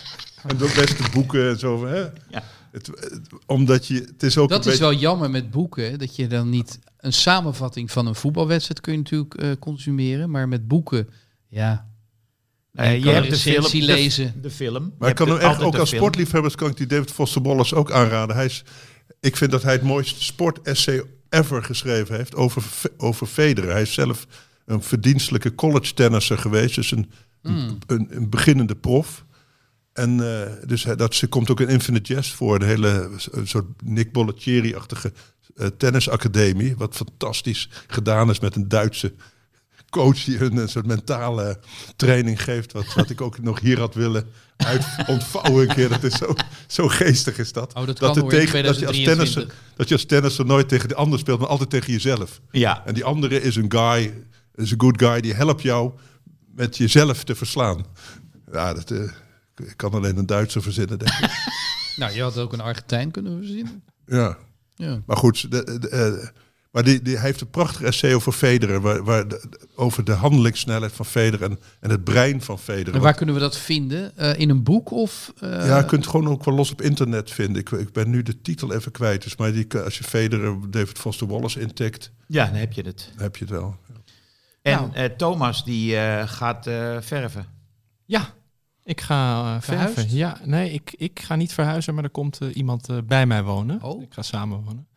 [0.47, 1.85] En door beste boeken en zo.
[1.85, 1.99] Hè?
[2.29, 2.43] Ja.
[2.71, 6.15] Het, het- omdat je, het is ook Dat is beetje, wel jammer met boeken, dat
[6.15, 10.67] je dan niet een samenvatting van een voetbalwedstrijd kun je natuurlijk eh, consumeren, maar met
[10.67, 11.09] boeken,
[11.47, 11.87] ja,
[12.73, 14.33] Nee, je hebt de film, de- lezen.
[14.41, 14.93] De, film.
[14.99, 16.01] Maar ik kan hem echt, ook als film.
[16.01, 18.35] sportliefhebbers kan ik die David Foster Wallace ook aanraden.
[18.35, 18.63] Hij is,
[19.19, 22.63] ik vind dat hij het mooiste sportessay ever geschreven heeft over,
[22.97, 23.71] over Federer.
[23.71, 24.27] Hij is zelf
[24.65, 27.11] een verdienstelijke college tennisser geweest, dus een,
[27.41, 29.25] een, een, een beginnende prof.
[29.93, 33.47] En eh, dus hij- dat ze komt ook in Infinite Jest voor, een hele een
[33.47, 35.13] soort Nick Bollettieri-achtige
[35.55, 39.13] eh, tennisacademie, wat fantastisch gedaan is met een Duitse
[39.93, 41.59] coach die hun een soort mentale
[41.95, 42.71] training geeft.
[42.71, 44.25] Wat, wat ik ook nog hier had willen
[44.57, 45.89] uit ontvouwen een keer.
[45.89, 46.35] Dat is zo,
[46.67, 47.73] zo geestig is dat.
[47.73, 49.03] Oh, dat de in dat, je als 2023.
[49.05, 52.41] tennisser, dat je als tennisser nooit tegen de ander speelt, maar altijd tegen jezelf.
[52.51, 54.13] Ja, En die andere is een guy,
[54.55, 55.91] is een good guy, die helpt jou
[56.55, 57.85] met jezelf te verslaan.
[58.51, 59.03] Ja, dat eh,
[59.55, 61.29] ik kan alleen een Duitser verzinnen, denk ik.
[61.95, 63.83] Nou, je had ook een Argentijn kunnen verzinnen.
[64.05, 64.37] Ja.
[64.75, 65.01] Ja.
[65.05, 66.27] Maar goed, de, de, eh,
[66.73, 70.11] maar die, die hij heeft een prachtig essay over Federer, waar, waar de- over de
[70.11, 72.93] handelingssnelheid van Federer en, en het brein van Federer.
[72.95, 74.17] En waar kunnen we dat vinden?
[74.17, 75.33] Eh, in een boek of?
[75.39, 77.61] eh, Ja, je kunt het gewoon ook wel los op internet vinden.
[77.61, 79.23] Ik, ik ben nu de titel even kwijt.
[79.23, 83.09] Dus maar die, als je Federer, David Foster Wallace intikt, ja, dan heb je het.
[83.13, 83.75] dan heb je het wel.
[84.61, 84.93] En Nou.
[84.93, 87.45] eh, Thomas die eh, gaat eh, verven.
[88.05, 88.33] Ja,
[88.83, 89.93] ik ga Verhuisd?
[89.93, 90.15] verven.
[90.15, 93.83] Ja, nee, ik, ik ga niet verhuizen, maar er komt iemand bij mij wonen.
[93.83, 94.01] Oh.
[94.01, 94.87] Ik ga samen wonen.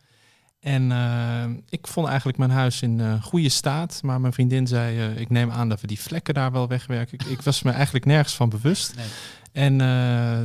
[0.59, 3.99] En eh, ik vond eigenlijk mijn huis in eh, goede staat.
[4.03, 7.13] Maar mijn vriendin zei, eh, ik neem aan dat we die vlekken daar wel wegwerken.
[7.19, 8.95] Ik, ik was me eigenlijk nergens van bewust.
[8.95, 9.05] Nee.
[9.51, 9.75] En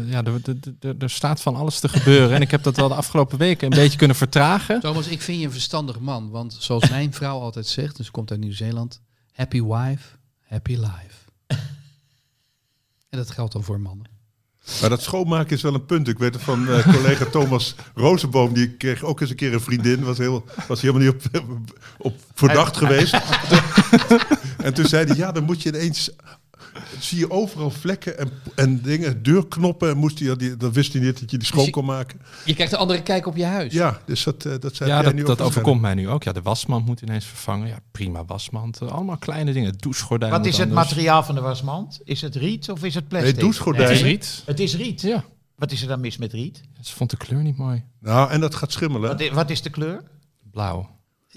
[0.06, 2.34] ja, er, er, er- er staat van alles te gebeuren.
[2.36, 4.80] en ik heb dat wel de afgelopen weken een beetje kunnen vertragen.
[4.80, 6.30] Thomas, ik vind je een verstandig man.
[6.30, 9.00] Want zoals mijn vrouw altijd zegt, dus ze komt uit Nieuw-Zeeland.
[9.32, 10.08] Happy wife,
[10.40, 11.16] happy life.
[13.08, 14.06] en dat geldt dan voor mannen.
[14.80, 16.08] Maar dat schoonmaken is wel een punt.
[16.08, 18.52] Ik weet het van eh, collega Thomas Rozenboom.
[18.52, 20.04] Die kreeg ook eens een keer een vriendin.
[20.04, 21.44] Was, heel, was helemaal niet op,
[21.98, 23.14] op verdacht geweest.
[24.66, 26.10] en toen zei hij, ja, dan moet je ineens...
[26.98, 29.90] Zie je overal vlekken en, en dingen, deurknoppen.
[29.90, 32.20] En moest hij, die, dat wist hij niet dat je die schoon kon maken.
[32.44, 33.72] Je krijgt een andere kijk op je huis.
[33.72, 36.08] Ja, dus dat, eh, dat zei Ja, jij dat, nu ook dat overkomt mij nu
[36.08, 36.22] ook.
[36.22, 37.68] Ja, de wasmand moet ineens vervangen.
[37.68, 38.80] Ja, prima wasmand.
[38.80, 39.74] Eh, Allemaal kleine dingen.
[39.78, 40.88] Douchegordijn Wat is het anders.
[40.88, 42.00] materiaal van de wasmand?
[42.04, 43.32] Is het riet of is het plastic?
[43.34, 43.88] Nee, douchegordijn.
[43.88, 44.42] Het is riet.
[44.46, 45.00] Het is riet.
[45.00, 45.24] Ja,
[45.56, 46.60] Wat is er dan mis met riet?
[46.80, 47.82] ze vond de kleur niet mooi.
[48.00, 49.08] Nou, en dat gaat schimmelen.
[49.08, 50.02] Wat is, wat is de kleur?
[50.50, 50.88] Blauw.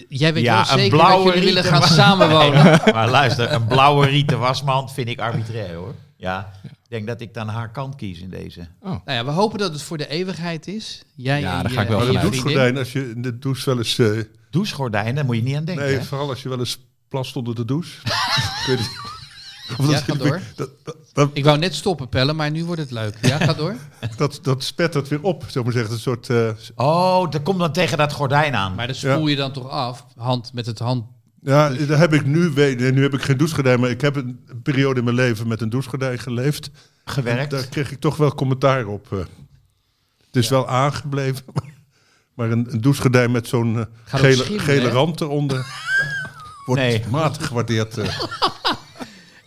[0.10, 2.64] Jij weet Ja, wel een zeker blauwe dat jullie willen gaan samenwonen.
[2.94, 5.94] maar luister, een blauwe rieten wasmand vind ik arbitrair hoor.
[6.18, 8.68] Ja, ik denk dat ik dan haar kant kies in deze.
[8.84, 11.04] Nou ja, we hopen dat het voor de eeuwigheid is.
[11.16, 12.18] Jij Ja, daar ga ik wel vanuit.
[12.20, 12.32] vriendin.
[12.32, 13.98] douchegordijn, als je in de douche wel eens...
[14.00, 14.20] eh,
[14.50, 15.86] Douchegordijn, daar moet je niet aan denken.
[15.86, 16.04] nee, hè?
[16.04, 16.78] vooral als je wel eens
[17.08, 17.92] plast onder de douche.
[19.78, 20.42] Of Ja, dat- ga door.
[20.56, 23.18] Dat, dat, dat, Ik wou net stoppen pellen, maar nu wordt het leuk.
[23.22, 23.76] Ja, ga door.
[24.18, 25.94] dat, dat spettert weer op, zo maar zeggen.
[25.94, 26.30] Een soort...
[26.30, 28.76] eh, Oh, dat komt dan tegen dat gordijn aan.
[28.76, 31.06] Maar dan spoel je dan toch af, hand met het hand.
[31.42, 34.40] Ja, daar heb ik nu, nee, nu heb ik geen douchegordijn, maar ik heb een
[34.64, 36.70] periode in mijn leven met een douchegordijn geleefd.
[37.06, 37.52] Gewerkt.
[37.52, 39.08] Daar kreeg ik toch wel commentaar op.
[39.12, 39.18] eh.
[40.26, 41.44] Het is wel aangebleven,
[42.36, 43.86] maar een, een douchegordijn met zo'n eh,
[44.20, 44.90] gele, gele hè?
[44.90, 45.66] rand eronder
[46.66, 47.04] wordt Nee.
[47.10, 47.98] matig gewaardeerd.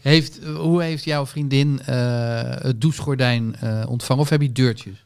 [0.01, 1.96] Heeft, hoe heeft jouw vriendin eh,
[2.42, 4.22] het douchegordijn eh, ontvangen?
[4.22, 5.05] Of heb je deurtjes?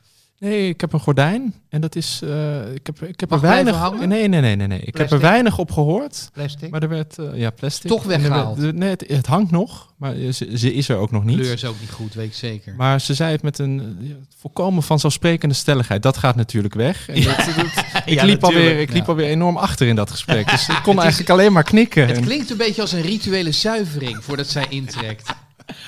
[0.49, 1.55] Nee, ik heb een gordijn.
[1.69, 2.21] En dat is...
[2.25, 3.77] eh, ik heb, ik heb Mag er weinig...
[3.77, 4.09] hangen?
[4.09, 4.67] Nee, nee, nee, nee.
[4.67, 4.81] nee.
[4.81, 6.29] Ik heb er weinig op gehoord.
[6.33, 6.71] Plastic.
[6.71, 7.19] Maar er werd...
[7.19, 7.91] eh, ja, plastic.
[7.91, 8.61] Toch werd- weggehaald?
[8.61, 9.93] de- nee, het, het hangt nog.
[9.97, 11.39] Maar ze, ze is er ook nog niet.
[11.39, 12.75] Kleur is ook niet goed, weet ik zeker.
[12.77, 16.03] Maar ze zei het met een ja, volkomen vanzelfsprekende stelligheid.
[16.03, 17.09] Dat gaat natuurlijk weg.
[17.09, 20.51] En dat- dat- ik, Ja, liep alweer, ik liep alweer enorm achter in dat gesprek.
[20.51, 22.07] Dus ik kon eigenlijk alleen maar knikken.
[22.07, 25.35] Het En- klinkt een beetje als een rituele zuivering voordat zij intrekt.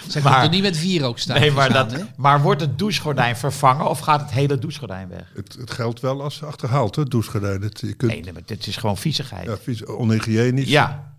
[0.08, 1.40] Zij Maar- komt er niet met wierook staan.
[1.40, 5.30] Nee, maar, staan, dat, maar wordt het douchegordijn vervangen of gaat het hele douchegordijn weg?
[5.34, 7.62] Het, het geldt wel als achterhaald, hè, douchegordijn.
[7.62, 9.46] Het, je kunt, Nee, nee, maar dit is gewoon viezigheid.
[9.46, 10.68] ja, vies, onhygiënisch.
[10.68, 11.12] Ja,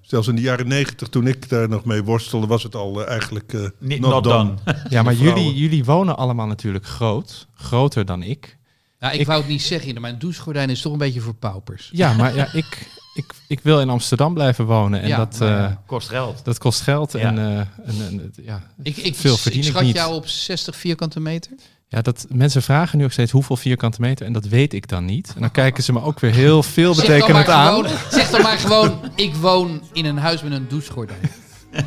[0.00, 3.10] Zelfs in de jaren negentig, toen ik daar nog mee worstelde, was het al eh,
[3.10, 4.54] eigenlijk eh, niet not not done.
[4.64, 4.76] done.
[4.88, 7.46] ja, maar jullie, jullie wonen allemaal natuurlijk groot.
[7.54, 8.58] Groter dan ik.
[8.98, 11.34] Nou, ik, Ik- wou het niet zeggen, maar een douchegordijn is toch een beetje voor
[11.34, 11.88] paupers.
[11.92, 15.00] Ja, maar ja, ik, ik, ik wil in Amsterdam blijven wonen.
[15.02, 15.76] En Ja, dat, maar eh.
[15.86, 16.40] Kost geld.
[16.44, 17.12] dat kost geld.
[17.12, 17.18] Ja.
[17.18, 17.68] En, eh, en,
[18.08, 19.94] en, ja, Ik, ik, veel ik verdien ik schat niet.
[19.94, 21.52] jou op 60 vierkante meter.
[21.88, 24.26] Ja, dat, mensen vragen nu ook steeds hoeveel vierkante meter.
[24.26, 25.32] En dat weet ik dan niet.
[25.34, 27.66] En dan kijken ze me ook weer heel veel betekenend aan.
[27.66, 31.30] gewoon, zeg dan maar gewoon, ik woon in een huis met een douchegordijn.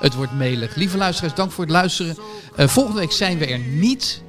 [0.00, 0.74] Het wordt melig.
[0.74, 2.16] Lieve luisteraars, dank voor het luisteren.
[2.56, 4.22] Eh, volgende week zijn we er niet.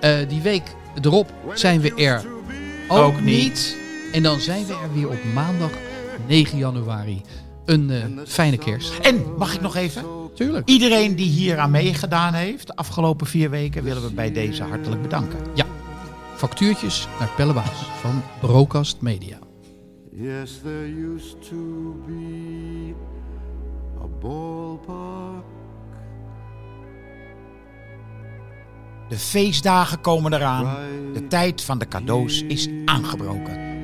[0.00, 0.62] Eh, die week
[1.02, 2.24] erop zijn we er
[2.88, 3.76] ook, Ook niet.
[4.12, 5.70] En dan zijn we er weer op maandag
[6.26, 7.22] 9 januari.
[7.64, 8.98] Een eh, fijne kerst.
[8.98, 10.04] En mag ik nog even?
[10.34, 10.68] Tuurlijk.
[10.68, 15.02] Iedereen die hier aan meegedaan heeft, de afgelopen vier weken, willen we bij deze hartelijk
[15.02, 15.38] bedanken.
[16.36, 19.38] Factuurtjes naar Pelle Baas van Brocast Media.
[20.12, 22.94] Yes, there used to be
[24.02, 25.44] a ballpark.
[29.08, 30.76] De feestdagen komen eraan.
[31.12, 33.59] De tijd van de cadeaus is aangebroken.